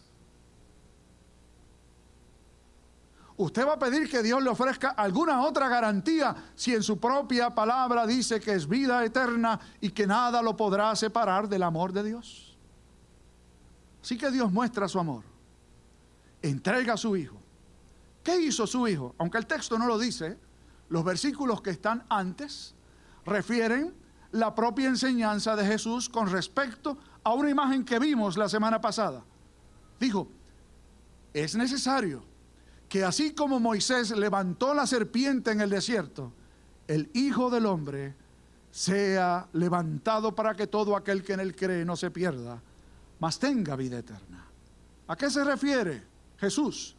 Usted 3.37 3.65
va 3.65 3.73
a 3.73 3.79
pedir 3.79 4.07
que 4.07 4.21
Dios 4.21 4.43
le 4.43 4.51
ofrezca 4.51 4.89
alguna 4.89 5.41
otra 5.41 5.67
garantía 5.67 6.35
si 6.53 6.75
en 6.75 6.83
su 6.83 6.99
propia 6.99 7.49
palabra 7.49 8.05
dice 8.05 8.39
que 8.39 8.53
es 8.53 8.67
vida 8.67 9.03
eterna 9.03 9.59
y 9.79 9.89
que 9.89 10.05
nada 10.05 10.43
lo 10.43 10.55
podrá 10.55 10.95
separar 10.95 11.49
del 11.49 11.63
amor 11.63 11.91
de 11.91 12.03
Dios. 12.03 12.55
Así 14.03 14.15
que 14.15 14.29
Dios 14.29 14.51
muestra 14.51 14.87
su 14.87 14.99
amor. 14.99 15.30
Entrega 16.41 16.93
a 16.93 16.97
su 16.97 17.15
Hijo 17.15 17.41
¿Qué 18.23 18.39
hizo 18.39 18.67
su 18.67 18.87
hijo? 18.87 19.15
Aunque 19.17 19.37
el 19.37 19.47
texto 19.47 19.77
no 19.77 19.87
lo 19.87 19.97
dice, 19.97 20.37
los 20.89 21.03
versículos 21.03 21.61
que 21.61 21.71
están 21.71 22.03
antes 22.09 22.75
refieren 23.25 23.93
la 24.31 24.53
propia 24.53 24.87
enseñanza 24.87 25.55
de 25.55 25.65
Jesús 25.65 26.07
con 26.07 26.29
respecto 26.29 26.97
a 27.23 27.33
una 27.33 27.49
imagen 27.49 27.83
que 27.83 27.99
vimos 27.99 28.37
la 28.37 28.47
semana 28.47 28.79
pasada. 28.79 29.23
Dijo, 29.99 30.29
es 31.33 31.55
necesario 31.55 32.23
que 32.87 33.03
así 33.03 33.33
como 33.33 33.59
Moisés 33.59 34.11
levantó 34.11 34.73
la 34.73 34.85
serpiente 34.85 35.51
en 35.51 35.61
el 35.61 35.69
desierto, 35.69 36.31
el 36.87 37.09
Hijo 37.13 37.49
del 37.49 37.65
Hombre 37.65 38.15
sea 38.69 39.47
levantado 39.53 40.35
para 40.35 40.55
que 40.55 40.67
todo 40.67 40.95
aquel 40.95 41.23
que 41.23 41.33
en 41.33 41.39
él 41.39 41.55
cree 41.55 41.85
no 41.85 41.95
se 41.95 42.11
pierda, 42.11 42.61
mas 43.19 43.39
tenga 43.39 43.75
vida 43.75 43.99
eterna. 43.99 44.45
¿A 45.07 45.15
qué 45.15 45.29
se 45.29 45.43
refiere 45.43 46.10
Jesús? 46.41 46.97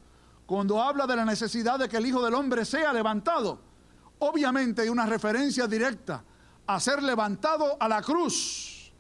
cuando 0.53 0.83
habla 0.83 1.07
de 1.07 1.17
la 1.17 1.25
necesidad 1.25 1.79
de 1.79 1.89
que 1.89 1.97
el 1.97 2.05
Hijo 2.05 2.23
del 2.23 2.35
Hombre 2.35 2.67
sea 2.67 2.93
levantado, 2.93 3.59
obviamente 4.19 4.83
hay 4.83 4.91
una 4.91 5.07
referencia 5.07 5.67
directa 5.67 6.23
a 6.67 6.79
ser 6.79 7.03
levantado 7.03 7.79
a 7.81 7.89
la 7.89 8.03
cruz, 8.03 8.93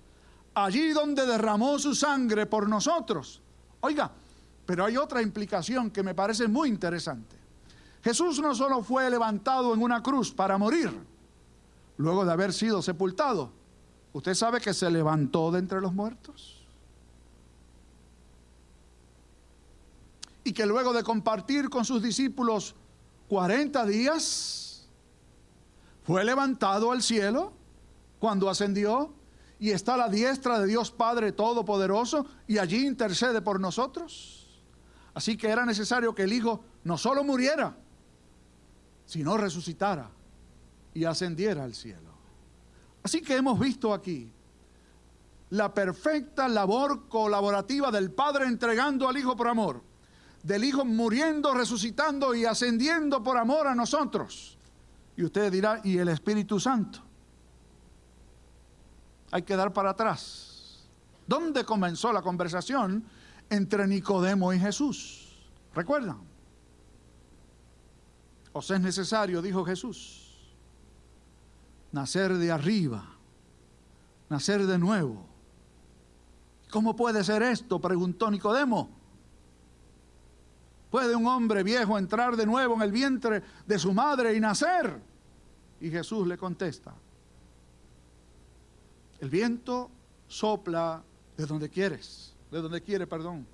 allí 0.55 0.93
donde 0.93 1.27
derramó 1.27 1.79
su 1.79 1.95
sangre 1.95 2.47
por 2.47 2.67
nosotros. 2.69 3.43
Oiga, 3.81 4.11
pero 4.65 4.87
hay 4.87 4.97
otra 4.97 5.21
implicación 5.21 5.91
que 5.91 6.03
me 6.03 6.15
parece 6.15 6.49
muy 6.49 6.71
interesante. 6.71 7.37
Jesús 8.03 8.41
no 8.41 8.55
solo 8.55 8.83
fue 8.83 9.11
levantado 9.11 9.75
en 9.75 9.83
una 9.83 10.03
cruz 10.03 10.33
para 10.33 10.57
morir, 10.57 10.91
luego 11.99 12.25
de 12.25 12.33
haber 12.33 12.55
sido 12.55 12.81
sepultado, 12.81 13.53
usted 14.15 14.33
sabe 14.33 14.59
que 14.59 14.73
se 14.73 14.91
levantó 14.91 15.51
de 15.51 15.59
entre 15.59 15.83
los 15.83 15.93
muertos. 15.93 16.62
Y 20.45 20.53
que 20.53 20.67
luego 20.67 20.93
de 20.93 21.03
compartir 21.03 21.69
con 21.69 21.85
sus 21.85 22.03
discípulos 22.03 22.75
40 23.29 23.87
días, 23.87 24.63
fue 26.05 26.25
levantado 26.25 26.91
al 26.91 27.03
cielo 27.03 27.53
cuando 28.19 28.51
ascendió 28.51 29.15
y 29.59 29.71
está 29.71 29.95
a 29.95 29.97
la 29.97 30.09
diestra 30.09 30.59
de 30.59 30.67
Dios 30.67 30.91
Padre 30.91 31.33
Todopoderoso 31.33 32.27
y 32.49 32.59
allí 32.59 32.87
intercede 32.87 33.41
por 33.41 33.61
nosotros. 33.61 34.61
Así 35.15 35.37
que 35.37 35.49
era 35.49 35.65
necesario 35.65 36.15
que 36.15 36.25
el 36.25 36.33
Hijo 36.33 36.65
no 36.85 36.99
solo 36.99 37.23
muriera, 37.23 37.77
sino 39.07 39.37
resucitara 39.37 40.11
y 40.95 41.05
ascendiera 41.05 41.65
al 41.65 41.75
cielo. 41.75 42.11
Así 43.05 43.21
que 43.21 43.37
hemos 43.37 43.59
visto 43.59 43.95
aquí 43.95 44.31
la 45.51 45.73
perfecta 45.73 46.49
labor 46.49 47.09
colaborativa 47.09 47.91
del 47.91 48.11
Padre 48.11 48.47
entregando 48.47 49.09
al 49.09 49.17
Hijo 49.17 49.37
por 49.37 49.49
amor, 49.49 49.83
del 50.43 50.65
Hijo 50.65 50.85
muriendo, 50.85 51.55
resucitando 51.55 52.35
y 52.35 52.45
ascendiendo 52.45 53.23
por 53.23 53.37
amor 53.37 53.67
a 53.67 53.75
nosotros. 53.75 54.59
Y 55.17 55.25
usted 55.25 55.53
dirá, 55.53 55.81
¿y 55.85 55.99
el 55.99 56.09
Espíritu 56.09 56.59
Santo? 56.59 57.01
Hay 59.31 59.43
que 59.43 59.57
dar 59.57 59.73
para 59.73 59.91
atrás. 59.91 60.89
¿Dónde 61.27 61.65
comenzó 61.65 62.13
la 62.13 62.23
conversación 62.23 63.05
entre 63.49 63.87
Nicodemo 63.87 64.53
y 64.53 64.59
Jesús? 64.59 65.51
¿Recuerdan? 65.75 66.19
Os 68.53 68.71
es 68.71 68.81
necesario, 68.81 69.41
dijo 69.41 69.65
Jesús, 69.65 70.55
nacer 71.91 72.35
de 72.35 72.53
arriba, 72.53 73.17
nacer 74.29 74.67
de 74.67 74.79
nuevo. 74.79 75.27
¿Cómo 76.71 76.97
puede 76.97 77.25
ser 77.25 77.43
esto? 77.43 77.81
preguntó 77.81 78.31
Nicodemo. 78.31 79.02
¿Puede 80.93 81.17
un 81.17 81.27
hombre 81.27 81.63
viejo 81.63 81.97
entrar 81.97 82.37
de 82.37 82.45
nuevo 82.45 82.75
en 82.75 82.83
el 82.83 82.93
vientre 82.93 83.43
de 83.67 83.79
su 83.79 83.95
madre 83.95 84.37
y 84.37 84.41
nacer? 84.41 85.01
Y 85.81 85.89
Jesús 85.89 86.29
le 86.29 86.37
contesta, 86.37 86.95
el 89.19 89.31
viento 89.31 89.91
sopla 90.29 91.03
de 91.35 91.47
donde 91.47 91.71
quieres, 91.71 92.35
de 92.51 92.61
donde 92.61 92.83
quiere, 92.83 93.07
perdón, 93.07 93.47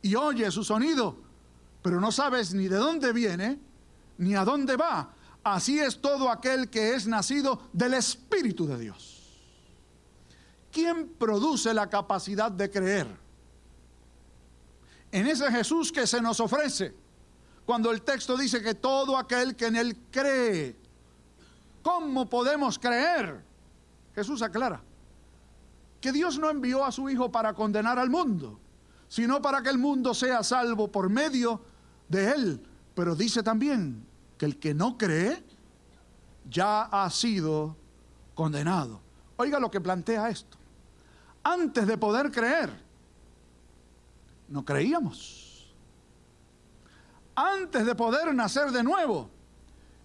y 0.00 0.14
oye 0.14 0.50
su 0.50 0.64
sonido, 0.64 1.14
pero 1.82 2.00
no 2.00 2.10
sabes 2.10 2.54
ni 2.54 2.68
de 2.68 2.76
dónde 2.76 3.12
viene 3.12 3.60
ni 4.16 4.34
a 4.34 4.42
dónde 4.42 4.74
va. 4.76 5.12
Así 5.44 5.78
es 5.78 6.00
todo 6.00 6.30
aquel 6.30 6.70
que 6.70 6.94
es 6.94 7.06
nacido 7.06 7.68
del 7.74 7.92
Espíritu 7.92 8.66
de 8.66 8.78
Dios. 8.78 9.42
¿Quién 10.72 11.06
produce 11.18 11.74
la 11.74 11.90
capacidad 11.90 12.50
de 12.50 12.70
creer? 12.70 13.21
En 15.12 15.26
ese 15.28 15.50
Jesús 15.52 15.92
que 15.92 16.06
se 16.06 16.20
nos 16.20 16.40
ofrece, 16.40 16.94
cuando 17.64 17.90
el 17.90 18.02
texto 18.02 18.36
dice 18.36 18.62
que 18.62 18.74
todo 18.74 19.16
aquel 19.16 19.54
que 19.54 19.66
en 19.66 19.76
él 19.76 19.96
cree, 20.10 20.76
¿cómo 21.82 22.28
podemos 22.28 22.78
creer? 22.78 23.44
Jesús 24.14 24.42
aclara 24.42 24.82
que 26.02 26.12
Dios 26.12 26.38
no 26.38 26.50
envió 26.50 26.84
a 26.84 26.90
su 26.90 27.08
Hijo 27.08 27.30
para 27.30 27.54
condenar 27.54 27.98
al 27.98 28.10
mundo, 28.10 28.58
sino 29.08 29.40
para 29.40 29.62
que 29.62 29.70
el 29.70 29.78
mundo 29.78 30.12
sea 30.12 30.42
salvo 30.42 30.88
por 30.88 31.08
medio 31.08 31.62
de 32.08 32.32
él. 32.32 32.66
Pero 32.94 33.14
dice 33.14 33.42
también 33.44 34.04
que 34.36 34.44
el 34.44 34.58
que 34.58 34.74
no 34.74 34.98
cree 34.98 35.44
ya 36.50 36.82
ha 36.82 37.08
sido 37.08 37.76
condenado. 38.34 39.00
Oiga 39.36 39.60
lo 39.60 39.70
que 39.70 39.80
plantea 39.80 40.28
esto. 40.28 40.58
Antes 41.44 41.86
de 41.86 41.96
poder 41.96 42.32
creer, 42.32 42.70
no 44.52 44.64
creíamos. 44.64 45.74
Antes 47.34 47.84
de 47.86 47.94
poder 47.94 48.34
nacer 48.34 48.70
de 48.70 48.82
nuevo, 48.82 49.30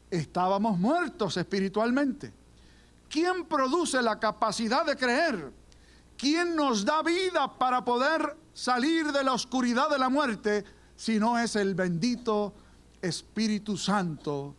estábamos 0.09 0.79
muertos 0.79 1.37
espiritualmente. 1.37 2.33
¿Quién 3.09 3.45
produce 3.45 4.01
la 4.01 4.19
capacidad 4.19 4.85
de 4.85 4.95
creer? 4.95 5.51
¿Quién 6.17 6.55
nos 6.55 6.83
da 6.83 7.03
vida 7.03 7.53
para 7.57 7.85
poder 7.85 8.35
salir 8.53 9.11
de 9.11 9.23
la 9.23 9.33
oscuridad 9.33 9.89
de 9.89 9.99
la 9.99 10.09
muerte 10.09 10.65
si 10.95 11.19
no 11.19 11.37
es 11.37 11.55
el 11.55 11.75
bendito 11.75 12.53
Espíritu 13.01 13.77
Santo 13.77 14.55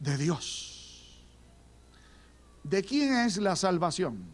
de 0.00 0.16
Dios. 0.16 1.24
¿De 2.62 2.82
quién 2.82 3.14
es 3.18 3.36
la 3.36 3.54
salvación? 3.54 4.24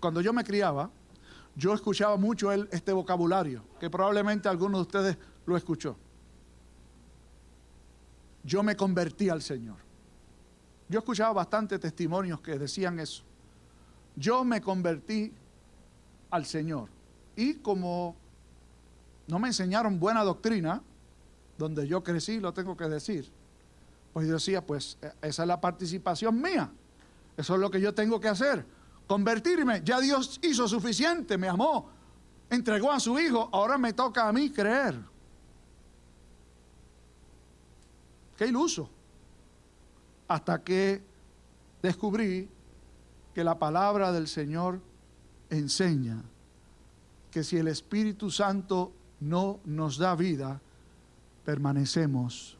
Cuando 0.00 0.20
yo 0.20 0.32
me 0.32 0.44
criaba, 0.44 0.90
yo 1.54 1.74
escuchaba 1.74 2.16
mucho 2.16 2.50
este 2.52 2.92
vocabulario, 2.92 3.62
que 3.78 3.90
probablemente 3.90 4.48
alguno 4.48 4.78
de 4.78 4.82
ustedes 4.82 5.18
lo 5.44 5.56
escuchó. 5.56 5.96
Yo 8.44 8.62
me 8.62 8.76
convertí 8.76 9.28
al 9.28 9.42
Señor. 9.42 9.76
Yo 10.88 10.98
escuchaba 10.98 11.32
bastantes 11.32 11.78
testimonios 11.80 12.40
que 12.40 12.58
decían 12.58 12.98
eso. 12.98 13.22
Yo 14.16 14.44
me 14.44 14.60
convertí 14.60 15.32
al 16.30 16.44
Señor. 16.44 16.88
Y 17.36 17.54
como 17.54 18.16
no 19.26 19.38
me 19.38 19.48
enseñaron 19.48 20.00
buena 20.00 20.24
doctrina, 20.24 20.82
donde 21.56 21.86
yo 21.86 22.02
crecí, 22.02 22.40
lo 22.40 22.52
tengo 22.52 22.76
que 22.76 22.88
decir. 22.88 23.30
Pues 24.12 24.26
yo 24.26 24.34
decía, 24.34 24.64
pues 24.66 24.98
e, 25.00 25.12
esa 25.28 25.42
es 25.42 25.48
la 25.48 25.60
participación 25.60 26.40
mía. 26.40 26.70
Eso 27.36 27.54
es 27.54 27.60
lo 27.60 27.70
que 27.70 27.80
yo 27.80 27.94
tengo 27.94 28.20
que 28.20 28.28
hacer. 28.28 28.64
Convertirme. 29.06 29.82
Ya 29.84 30.00
Dios 30.00 30.38
hizo 30.42 30.66
suficiente, 30.68 31.36
me 31.36 31.48
amó, 31.48 31.90
entregó 32.48 32.90
a 32.90 33.00
su 33.00 33.18
hijo. 33.18 33.48
Ahora 33.52 33.78
me 33.78 33.92
toca 33.92 34.28
a 34.28 34.32
mí 34.32 34.50
creer. 34.50 34.98
Qué 38.36 38.46
iluso. 38.46 38.88
Hasta 40.28 40.62
que 40.62 41.02
descubrí 41.82 42.48
que 43.34 43.44
la 43.44 43.58
palabra 43.58 44.12
del 44.12 44.28
Señor 44.28 44.80
enseña 45.50 46.22
que 47.30 47.42
si 47.42 47.56
el 47.56 47.68
Espíritu 47.68 48.30
Santo 48.30 48.92
no 49.20 49.60
nos 49.64 49.98
da 49.98 50.14
vida, 50.14 50.60
permanecemos 51.44 52.58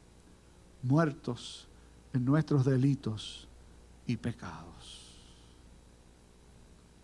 muertos 0.83 1.69
en 2.13 2.25
nuestros 2.25 2.65
delitos 2.65 3.49
y 4.07 4.17
pecados. 4.17 5.12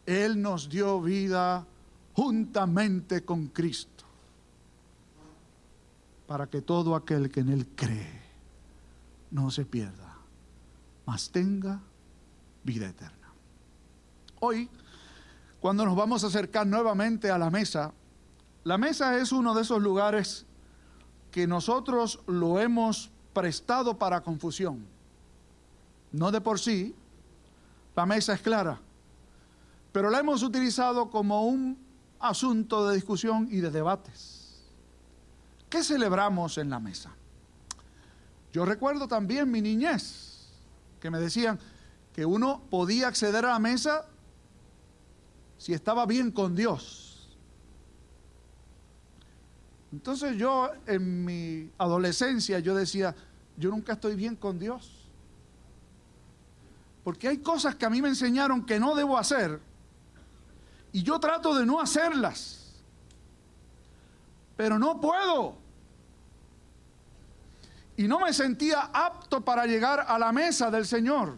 Él 0.09 0.41
nos 0.41 0.71
dio 0.71 1.03
vida 1.03 1.67
juntamente 2.15 3.27
con 3.27 3.49
Cristo, 3.49 4.07
para 6.27 6.47
que 6.47 6.63
todo 6.63 6.97
aquel 6.97 7.31
que 7.31 7.41
en 7.41 7.51
Él 7.51 7.67
cree 7.77 8.23
no 9.31 9.51
se 9.51 9.67
pierda, 9.67 10.17
mas 11.05 11.29
tenga 11.29 11.83
vida 12.65 12.89
eterna. 12.89 13.31
Hoy, 14.41 14.71
cuando 15.61 15.85
nos 15.85 15.95
vamos 15.95 16.25
a 16.25 16.29
acercar 16.29 16.67
nuevamente 16.67 17.31
a 17.31 17.37
la 17.37 17.51
mesa, 17.51 17.93
la 18.65 18.79
mesa 18.79 19.19
es 19.19 19.31
uno 19.31 19.55
de 19.55 19.61
esos 19.61 19.83
lugares 19.83 20.47
que 21.31 21.47
nosotros 21.47 22.21
lo 22.27 22.59
hemos 22.59 23.11
prestado 23.35 23.99
para 23.99 24.23
confusión. 24.23 24.87
No 26.13 26.31
de 26.31 26.41
por 26.41 26.59
sí, 26.59 26.95
la 27.95 28.07
mesa 28.07 28.33
es 28.33 28.41
clara, 28.41 28.81
pero 29.99 30.11
la 30.11 30.21
hemos 30.21 30.45
utilizado 30.45 31.11
como 31.11 31.49
un 31.49 31.77
asunto 32.21 32.87
de 32.87 32.95
discusión 32.95 33.49
y 33.51 33.57
de 33.57 33.69
debates. 33.69 34.63
¿Qué 35.69 35.83
celebramos 35.83 36.57
en 36.57 36.71
la 36.71 36.79
mesa? 36.79 37.11
Yo 38.53 38.65
recuerdo 38.65 39.09
también 39.09 39.51
mi 39.51 39.61
niñez, 39.61 40.51
que 41.01 41.11
me 41.11 41.19
decían 41.19 41.59
que 42.13 42.25
uno 42.25 42.63
podía 42.71 43.09
acceder 43.09 43.45
a 43.45 43.49
la 43.49 43.59
mesa 43.59 44.07
si 45.57 45.75
estaba 45.75 46.07
bien 46.07 46.31
con 46.31 46.55
Dios 46.55 47.09
entonces 49.93 50.37
yo 50.37 50.71
en 50.87 51.25
mi 51.25 51.73
adolescencia 51.79 52.59
yo 52.61 52.75
decía, 52.75 53.17
yo 53.57 53.71
nunca 53.71 53.95
estoy 53.95 54.15
bien 54.15 54.37
con 54.37 54.59
Dios. 54.59 55.09
Porque 57.03 57.27
hay 57.27 57.39
cosas 57.39 57.75
que 57.75 57.87
a 57.87 57.91
mí 57.91 58.03
me 58.03 58.09
enseñaron 58.09 58.67
que 58.67 58.79
no 58.79 58.95
debo 58.95 59.17
hacer 59.17 59.61
y 60.93 61.03
yo 61.03 61.19
trato 61.19 61.55
de 61.55 61.67
no 61.67 61.81
hacerlas. 61.81 62.83
Pero 64.57 64.79
no 64.79 65.01
puedo. 65.01 65.57
Y 67.97 68.07
no 68.09 68.21
me 68.21 68.33
sentía 68.33 68.91
apto 68.93 69.45
para 69.45 69.67
llegar 69.67 70.05
a 70.07 70.19
la 70.19 70.33
mesa 70.33 70.71
del 70.71 70.87
Señor. 70.87 71.37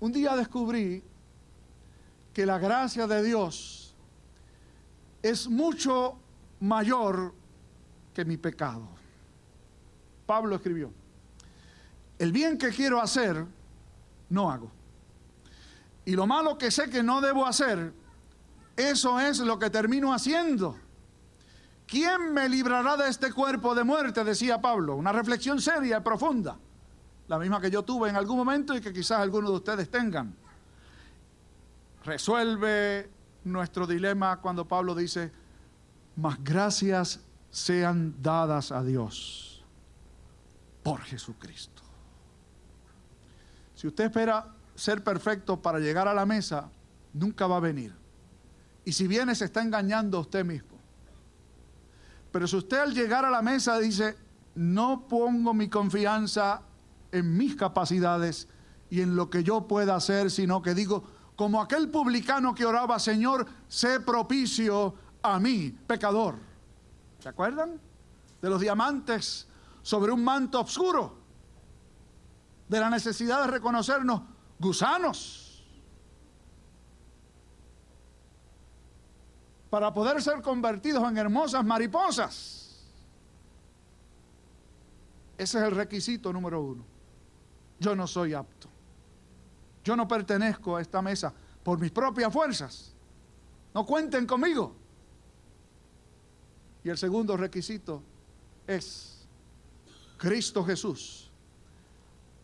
Un 0.00 0.12
día 0.12 0.34
descubrí 0.34 1.02
que 2.32 2.46
la 2.46 2.58
gracia 2.58 3.06
de 3.06 3.22
Dios 3.22 3.94
es 5.22 5.48
mucho 5.48 6.18
mayor 6.60 7.34
que 8.14 8.24
mi 8.24 8.36
pecado. 8.36 8.88
Pablo 10.26 10.56
escribió, 10.56 10.92
el 12.18 12.32
bien 12.32 12.58
que 12.58 12.70
quiero 12.70 13.00
hacer, 13.00 13.44
no 14.28 14.50
hago. 14.50 14.70
Y 16.04 16.12
lo 16.16 16.26
malo 16.26 16.58
que 16.58 16.70
sé 16.70 16.90
que 16.90 17.02
no 17.02 17.20
debo 17.20 17.46
hacer, 17.46 17.92
eso 18.76 19.20
es 19.20 19.38
lo 19.38 19.58
que 19.58 19.70
termino 19.70 20.12
haciendo. 20.12 20.76
¿Quién 21.86 22.32
me 22.32 22.48
librará 22.48 22.96
de 22.96 23.08
este 23.08 23.32
cuerpo 23.32 23.74
de 23.74 23.84
muerte? 23.84 24.24
Decía 24.24 24.60
Pablo. 24.60 24.96
Una 24.96 25.12
reflexión 25.12 25.60
seria 25.60 25.98
y 25.98 26.00
profunda. 26.00 26.58
La 27.28 27.38
misma 27.38 27.60
que 27.60 27.70
yo 27.70 27.82
tuve 27.82 28.08
en 28.08 28.16
algún 28.16 28.38
momento 28.38 28.76
y 28.76 28.80
que 28.80 28.92
quizás 28.92 29.20
algunos 29.20 29.50
de 29.50 29.56
ustedes 29.56 29.90
tengan. 29.90 30.34
Resuelve 32.04 33.10
nuestro 33.44 33.86
dilema 33.86 34.40
cuando 34.40 34.66
Pablo 34.66 34.94
dice, 34.94 35.30
mas 36.16 36.42
gracias 36.42 37.20
sean 37.50 38.14
dadas 38.22 38.72
a 38.72 38.82
Dios 38.82 39.62
por 40.82 41.00
Jesucristo. 41.02 41.82
Si 43.74 43.86
usted 43.86 44.04
espera 44.04 44.46
ser 44.74 45.04
perfecto 45.04 45.60
para 45.60 45.78
llegar 45.78 46.08
a 46.08 46.14
la 46.14 46.26
mesa, 46.26 46.70
nunca 47.12 47.46
va 47.46 47.56
a 47.56 47.60
venir. 47.60 47.94
Y 48.84 48.92
si 48.92 49.06
viene, 49.06 49.34
se 49.34 49.44
está 49.44 49.62
engañando 49.62 50.18
a 50.18 50.20
usted 50.22 50.44
mismo. 50.44 50.78
Pero 52.32 52.46
si 52.46 52.56
usted 52.56 52.78
al 52.78 52.94
llegar 52.94 53.24
a 53.24 53.30
la 53.30 53.42
mesa 53.42 53.78
dice, 53.78 54.16
no 54.54 55.06
pongo 55.06 55.54
mi 55.54 55.68
confianza 55.68 56.62
en 57.12 57.36
mis 57.36 57.54
capacidades 57.54 58.48
y 58.90 59.02
en 59.02 59.14
lo 59.14 59.30
que 59.30 59.44
yo 59.44 59.68
pueda 59.68 59.94
hacer, 59.94 60.30
sino 60.30 60.62
que 60.62 60.74
digo, 60.74 61.04
como 61.36 61.60
aquel 61.60 61.90
publicano 61.90 62.54
que 62.54 62.64
oraba, 62.64 62.98
Señor, 62.98 63.46
sé 63.68 64.00
propicio 64.00 64.94
a 65.22 65.38
mí, 65.38 65.76
pecador. 65.86 66.36
¿Se 67.20 67.28
acuerdan? 67.28 67.80
De 68.40 68.50
los 68.50 68.60
diamantes 68.60 69.46
sobre 69.82 70.12
un 70.12 70.24
manto 70.24 70.60
oscuro, 70.60 71.16
de 72.68 72.80
la 72.80 72.90
necesidad 72.90 73.42
de 73.42 73.48
reconocernos 73.48 74.22
gusanos, 74.62 75.64
para 79.68 79.92
poder 79.92 80.22
ser 80.22 80.40
convertidos 80.40 81.02
en 81.10 81.16
hermosas 81.18 81.64
mariposas. 81.64 82.84
Ese 85.36 85.58
es 85.58 85.64
el 85.64 85.70
requisito 85.72 86.32
número 86.32 86.62
uno. 86.62 86.84
Yo 87.80 87.96
no 87.96 88.06
soy 88.06 88.34
apto. 88.34 88.68
Yo 89.82 89.96
no 89.96 90.06
pertenezco 90.06 90.76
a 90.76 90.82
esta 90.82 91.02
mesa 91.02 91.32
por 91.64 91.80
mis 91.80 91.90
propias 91.90 92.32
fuerzas. 92.32 92.94
No 93.74 93.84
cuenten 93.84 94.26
conmigo. 94.26 94.76
Y 96.84 96.90
el 96.90 96.98
segundo 96.98 97.36
requisito 97.36 98.02
es 98.66 99.26
Cristo 100.18 100.62
Jesús 100.64 101.30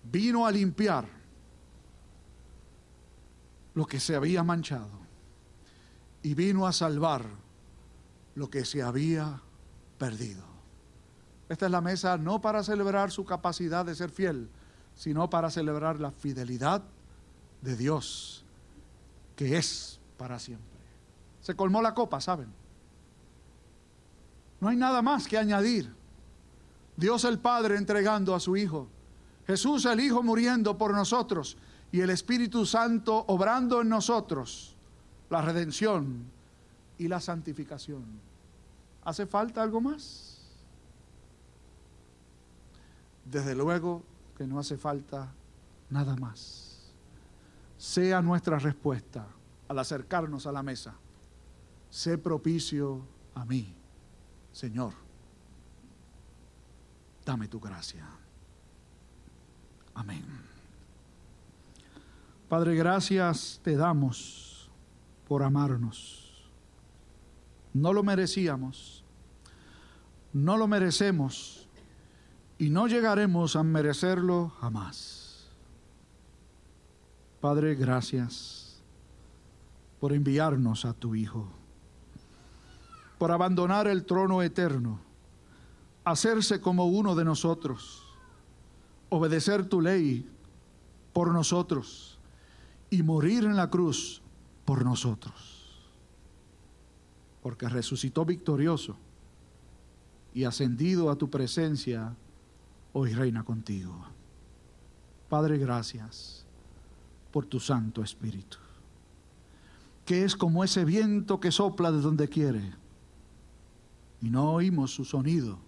vino 0.02 0.46
a 0.46 0.50
limpiar 0.50 1.17
lo 3.78 3.86
que 3.86 4.00
se 4.00 4.16
había 4.16 4.42
manchado 4.42 4.90
y 6.24 6.34
vino 6.34 6.66
a 6.66 6.72
salvar 6.72 7.24
lo 8.34 8.50
que 8.50 8.64
se 8.64 8.82
había 8.82 9.40
perdido. 9.98 10.42
Esta 11.48 11.66
es 11.66 11.70
la 11.70 11.80
mesa 11.80 12.18
no 12.18 12.40
para 12.40 12.64
celebrar 12.64 13.12
su 13.12 13.24
capacidad 13.24 13.86
de 13.86 13.94
ser 13.94 14.10
fiel, 14.10 14.50
sino 14.96 15.30
para 15.30 15.48
celebrar 15.48 16.00
la 16.00 16.10
fidelidad 16.10 16.82
de 17.62 17.76
Dios, 17.76 18.44
que 19.36 19.56
es 19.56 20.00
para 20.16 20.40
siempre. 20.40 20.80
Se 21.40 21.54
colmó 21.54 21.80
la 21.80 21.94
copa, 21.94 22.20
¿saben? 22.20 22.52
No 24.60 24.70
hay 24.70 24.76
nada 24.76 25.02
más 25.02 25.28
que 25.28 25.38
añadir. 25.38 25.94
Dios 26.96 27.22
el 27.22 27.38
Padre 27.38 27.76
entregando 27.76 28.34
a 28.34 28.40
su 28.40 28.56
Hijo, 28.56 28.88
Jesús 29.46 29.84
el 29.84 30.00
Hijo 30.00 30.24
muriendo 30.24 30.76
por 30.76 30.92
nosotros 30.92 31.56
y 31.90 32.00
el 32.00 32.10
Espíritu 32.10 32.66
Santo 32.66 33.24
obrando 33.28 33.80
en 33.80 33.88
nosotros 33.88 34.76
la 35.30 35.42
redención 35.42 36.24
y 36.98 37.08
la 37.08 37.20
santificación. 37.20 38.04
¿Hace 39.04 39.26
falta 39.26 39.62
algo 39.62 39.80
más? 39.80 40.38
Desde 43.24 43.54
luego 43.54 44.02
que 44.36 44.46
no 44.46 44.58
hace 44.58 44.76
falta 44.76 45.32
nada 45.90 46.16
más. 46.16 46.92
Sea 47.76 48.20
nuestra 48.20 48.58
respuesta 48.58 49.26
al 49.68 49.78
acercarnos 49.78 50.46
a 50.46 50.52
la 50.52 50.62
mesa. 50.62 50.94
Sé 51.90 52.18
propicio 52.18 53.02
a 53.34 53.44
mí, 53.44 53.74
Señor. 54.52 54.92
Dame 57.24 57.48
tu 57.48 57.60
gracia. 57.60 58.06
Amén. 59.94 60.47
Padre, 62.48 62.74
gracias 62.76 63.60
te 63.62 63.76
damos 63.76 64.70
por 65.28 65.42
amarnos. 65.42 66.48
No 67.74 67.92
lo 67.92 68.02
merecíamos, 68.02 69.04
no 70.32 70.56
lo 70.56 70.66
merecemos 70.66 71.68
y 72.56 72.70
no 72.70 72.86
llegaremos 72.86 73.54
a 73.54 73.62
merecerlo 73.62 74.48
jamás. 74.60 75.46
Padre, 77.42 77.74
gracias 77.74 78.80
por 80.00 80.14
enviarnos 80.14 80.86
a 80.86 80.94
tu 80.94 81.14
Hijo, 81.14 81.50
por 83.18 83.30
abandonar 83.30 83.88
el 83.88 84.06
trono 84.06 84.40
eterno, 84.40 85.00
hacerse 86.02 86.62
como 86.62 86.86
uno 86.86 87.14
de 87.14 87.26
nosotros, 87.26 88.06
obedecer 89.10 89.68
tu 89.68 89.82
ley 89.82 90.26
por 91.12 91.30
nosotros 91.30 92.17
y 92.90 93.02
morir 93.02 93.44
en 93.44 93.56
la 93.56 93.70
cruz 93.70 94.22
por 94.64 94.84
nosotros. 94.84 95.66
Porque 97.42 97.68
resucitó 97.68 98.24
victorioso 98.24 98.96
y 100.34 100.44
ascendido 100.44 101.10
a 101.10 101.16
tu 101.16 101.30
presencia, 101.30 102.14
hoy 102.92 103.14
reina 103.14 103.44
contigo. 103.44 104.06
Padre, 105.28 105.58
gracias 105.58 106.46
por 107.32 107.46
tu 107.46 107.60
Santo 107.60 108.02
Espíritu, 108.02 108.56
que 110.04 110.24
es 110.24 110.34
como 110.34 110.64
ese 110.64 110.84
viento 110.84 111.38
que 111.40 111.52
sopla 111.52 111.92
de 111.92 112.00
donde 112.00 112.28
quiere 112.28 112.72
y 114.20 114.30
no 114.30 114.52
oímos 114.52 114.94
su 114.94 115.04
sonido, 115.04 115.58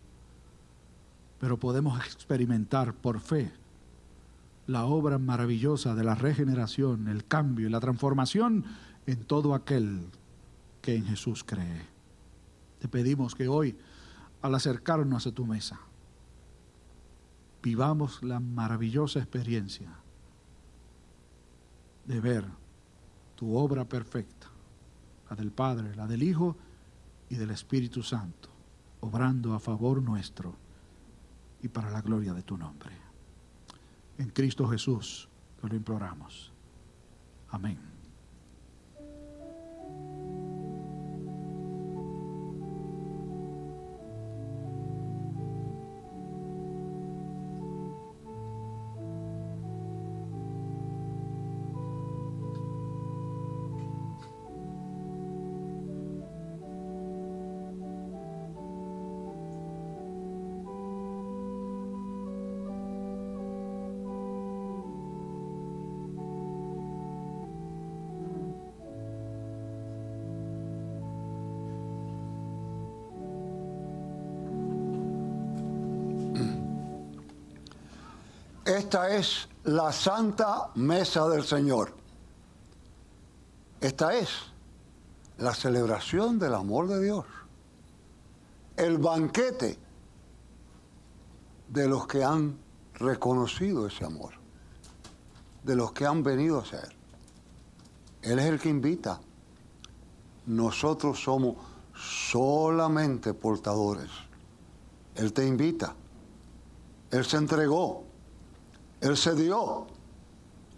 pero 1.39 1.59
podemos 1.59 1.99
experimentar 2.05 2.95
por 2.95 3.21
fe 3.21 3.53
la 4.71 4.85
obra 4.85 5.19
maravillosa 5.19 5.97
de 5.97 6.05
la 6.05 6.15
regeneración, 6.15 7.09
el 7.09 7.27
cambio 7.27 7.67
y 7.67 7.71
la 7.71 7.81
transformación 7.81 8.65
en 9.05 9.25
todo 9.25 9.55
aquel 9.55 10.07
que 10.81 10.95
en 10.95 11.07
Jesús 11.07 11.43
cree. 11.43 11.87
Te 12.79 12.87
pedimos 12.87 13.35
que 13.35 13.49
hoy, 13.49 13.77
al 14.41 14.55
acercarnos 14.55 15.27
a 15.27 15.33
tu 15.33 15.45
mesa, 15.45 15.81
vivamos 17.61 18.23
la 18.23 18.39
maravillosa 18.39 19.19
experiencia 19.19 19.91
de 22.07 22.21
ver 22.21 22.45
tu 23.35 23.57
obra 23.57 23.85
perfecta, 23.87 24.47
la 25.29 25.35
del 25.35 25.51
Padre, 25.51 25.97
la 25.97 26.07
del 26.07 26.23
Hijo 26.23 26.57
y 27.29 27.35
del 27.35 27.51
Espíritu 27.51 28.05
Santo, 28.05 28.49
obrando 29.01 29.53
a 29.53 29.59
favor 29.59 30.01
nuestro 30.01 30.55
y 31.61 31.67
para 31.67 31.91
la 31.91 32.03
gloria 32.03 32.33
de 32.35 32.45
tu 32.45 32.57
nombre. 32.57 33.10
En 34.21 34.29
Cristo 34.29 34.69
Jesús 34.69 35.31
lo 35.63 35.75
imploramos. 35.75 36.53
Amén. 37.49 37.79
Esta 78.71 79.17
es 79.17 79.49
la 79.65 79.91
santa 79.91 80.71
mesa 80.77 81.29
del 81.29 81.43
Señor. 81.43 81.93
Esta 83.81 84.15
es 84.15 84.29
la 85.39 85.53
celebración 85.57 86.39
del 86.39 86.55
amor 86.55 86.87
de 86.87 87.03
Dios. 87.03 87.25
El 88.77 88.99
banquete 88.99 89.77
de 91.67 91.89
los 91.89 92.07
que 92.07 92.23
han 92.23 92.61
reconocido 92.95 93.89
ese 93.89 94.05
amor, 94.05 94.35
de 95.65 95.75
los 95.75 95.91
que 95.91 96.07
han 96.07 96.23
venido 96.23 96.61
a 96.61 96.65
ser. 96.65 96.95
Él 98.23 98.39
es 98.39 98.47
el 98.47 98.61
que 98.61 98.69
invita. 98.69 99.21
Nosotros 100.47 101.21
somos 101.21 101.57
solamente 101.93 103.35
portadores. 103.35 104.11
Él 105.17 105.33
te 105.33 105.45
invita. 105.45 105.93
Él 107.11 107.25
se 107.25 107.37
entregó. 107.37 108.10
Él 109.01 109.17
se 109.17 109.35
dio. 109.35 109.87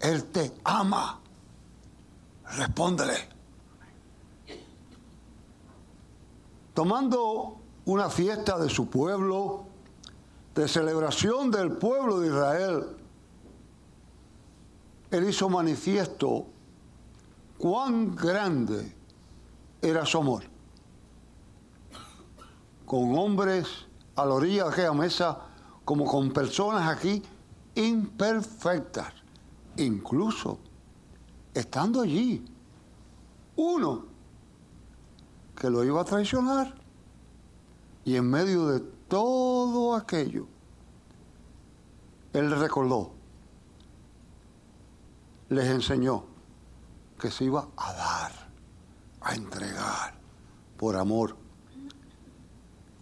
Él 0.01 0.25
te 0.25 0.53
ama. 0.65 1.21
Respóndele. 2.57 3.33
tomando 6.75 7.59
una 7.85 8.09
fiesta 8.09 8.59
de 8.59 8.69
su 8.69 8.89
pueblo, 8.89 9.65
de 10.55 10.69
celebración 10.69 11.51
del 11.51 11.73
pueblo 11.73 12.21
de 12.21 12.29
Israel, 12.29 12.87
él 15.11 15.29
hizo 15.29 15.49
manifiesto 15.49 16.47
cuán 17.59 18.15
grande 18.15 18.95
era 19.81 20.07
su 20.07 20.19
amor. 20.19 20.45
Con 22.87 23.17
hombres 23.17 23.69
a 24.17 24.25
la 24.25 24.35
orilla 24.35 24.65
de 24.65 24.71
aquella 24.71 24.93
mesa, 24.93 25.39
como 25.85 26.05
con 26.05 26.33
personas 26.33 26.89
aquí 26.89 27.23
imperfectas, 27.75 29.13
incluso 29.77 30.59
estando 31.55 32.01
allí, 32.01 32.45
uno 33.57 34.07
que 35.57 35.71
lo 35.71 35.85
iba 35.85 36.01
a 36.01 36.05
traicionar. 36.05 36.75
Y 38.05 38.17
en 38.17 38.29
medio 38.29 38.67
de 38.67 38.81
todo 39.09 39.95
aquello, 39.95 40.47
él 42.33 42.51
recordó, 42.59 43.13
les 45.49 45.67
enseñó 45.67 46.25
que 47.21 47.31
se 47.31 47.45
iba 47.45 47.69
a 47.77 47.93
dar, 47.93 48.33
a 49.21 49.35
entregar 49.35 50.15
por 50.77 50.97
amor. 50.97 51.37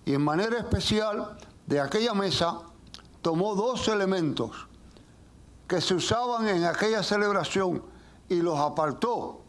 Y 0.04 0.12
en 0.12 0.22
manera 0.22 0.59
especial, 0.59 1.38
de 1.66 1.80
aquella 1.80 2.12
mesa, 2.12 2.61
tomó 3.22 3.54
dos 3.54 3.87
elementos 3.88 4.66
que 5.68 5.80
se 5.80 5.94
usaban 5.94 6.48
en 6.48 6.64
aquella 6.64 7.02
celebración 7.02 7.83
y 8.28 8.37
los 8.37 8.59
apartó 8.59 9.40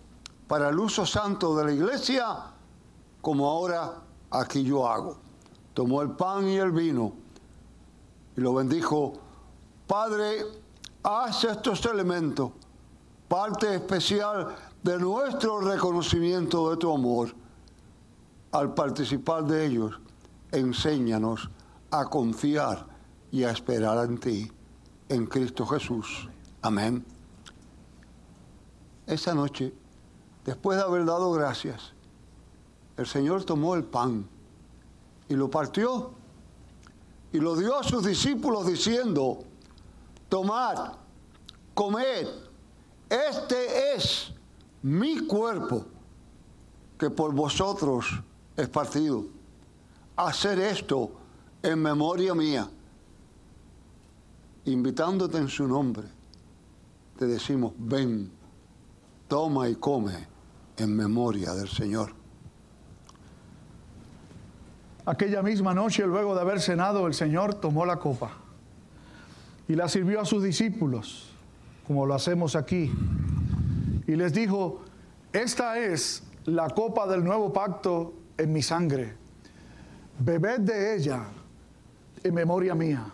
para 0.47 0.69
el 0.69 0.79
uso 0.79 1.05
santo 1.05 1.55
de 1.55 1.65
la 1.65 1.71
iglesia, 1.71 2.37
como 3.21 3.49
ahora 3.49 3.93
aquí 4.29 4.63
yo 4.63 4.87
hago. 4.87 5.17
Tomó 5.73 6.01
el 6.01 6.11
pan 6.11 6.47
y 6.47 6.57
el 6.57 6.71
vino 6.71 7.13
y 8.35 8.41
lo 8.41 8.53
bendijo. 8.53 9.13
Padre, 9.87 10.45
haz 11.03 11.43
estos 11.43 11.85
elementos 11.85 12.51
parte 13.31 13.73
especial 13.73 14.53
de 14.83 14.97
nuestro 14.99 15.61
reconocimiento 15.61 16.69
de 16.69 16.75
tu 16.75 16.93
amor. 16.93 17.33
Al 18.51 18.73
participar 18.73 19.45
de 19.45 19.67
ellos, 19.67 20.01
enséñanos 20.51 21.49
a 21.91 22.03
confiar 22.05 22.90
y 23.31 23.43
a 23.43 23.51
esperar 23.51 24.05
en 24.05 24.17
ti, 24.17 24.51
en 25.09 25.25
Cristo 25.25 25.65
Jesús. 25.65 26.27
Amén. 26.61 27.05
Esa 29.07 29.33
noche, 29.33 29.73
después 30.45 30.77
de 30.77 30.83
haber 30.83 31.05
dado 31.05 31.31
gracias, 31.31 31.93
el 32.97 33.07
Señor 33.07 33.43
tomó 33.43 33.75
el 33.75 33.83
pan 33.83 34.27
y 35.27 35.35
lo 35.35 35.49
partió 35.49 36.11
y 37.31 37.39
lo 37.39 37.55
dio 37.55 37.77
a 37.77 37.83
sus 37.83 38.05
discípulos 38.05 38.67
diciendo, 38.67 39.39
tomad, 40.29 40.93
comed, 41.73 42.27
este 43.09 43.95
es 43.95 44.33
mi 44.81 45.25
cuerpo 45.25 45.85
que 46.97 47.09
por 47.09 47.33
vosotros 47.33 48.05
es 48.55 48.69
partido. 48.69 49.25
Hacer 50.15 50.59
esto 50.59 51.11
en 51.63 51.81
memoria 51.81 52.35
mía, 52.35 52.69
invitándote 54.65 55.37
en 55.37 55.47
su 55.47 55.67
nombre, 55.67 56.03
te 57.17 57.25
decimos, 57.27 57.73
ven, 57.77 58.31
toma 59.27 59.69
y 59.69 59.75
come 59.75 60.27
en 60.77 60.95
memoria 60.95 61.53
del 61.53 61.69
Señor. 61.69 62.13
Aquella 65.05 65.41
misma 65.41 65.73
noche, 65.73 66.05
luego 66.05 66.35
de 66.35 66.41
haber 66.41 66.61
cenado, 66.61 67.07
el 67.07 67.13
Señor 67.13 67.55
tomó 67.55 67.85
la 67.85 67.97
copa 67.97 68.31
y 69.67 69.75
la 69.75 69.87
sirvió 69.87 70.21
a 70.21 70.25
sus 70.25 70.43
discípulos, 70.43 71.31
como 71.87 72.05
lo 72.05 72.13
hacemos 72.13 72.55
aquí, 72.55 72.91
y 74.07 74.15
les 74.15 74.33
dijo, 74.33 74.81
esta 75.33 75.79
es 75.79 76.23
la 76.45 76.69
copa 76.69 77.07
del 77.07 77.23
nuevo 77.23 77.51
pacto 77.51 78.13
en 78.37 78.53
mi 78.53 78.61
sangre, 78.61 79.15
bebed 80.19 80.59
de 80.61 80.95
ella 80.95 81.25
en 82.23 82.33
memoria 82.33 82.75
mía, 82.75 83.05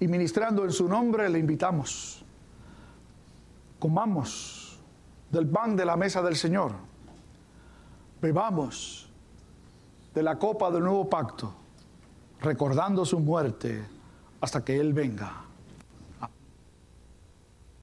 y 0.00 0.08
ministrando 0.08 0.64
en 0.64 0.72
su 0.72 0.88
nombre 0.88 1.28
le 1.28 1.38
invitamos, 1.38 2.24
comamos 3.78 4.78
del 5.30 5.46
pan 5.46 5.76
de 5.76 5.84
la 5.84 5.96
mesa 5.96 6.22
del 6.22 6.36
Señor, 6.36 6.72
bebamos 8.20 9.10
de 10.14 10.22
la 10.22 10.38
copa 10.38 10.70
del 10.70 10.84
nuevo 10.84 11.08
pacto, 11.08 11.54
recordando 12.40 13.04
su 13.04 13.20
muerte 13.20 13.84
hasta 14.40 14.64
que 14.64 14.80
Él 14.80 14.94
venga. 14.94 15.44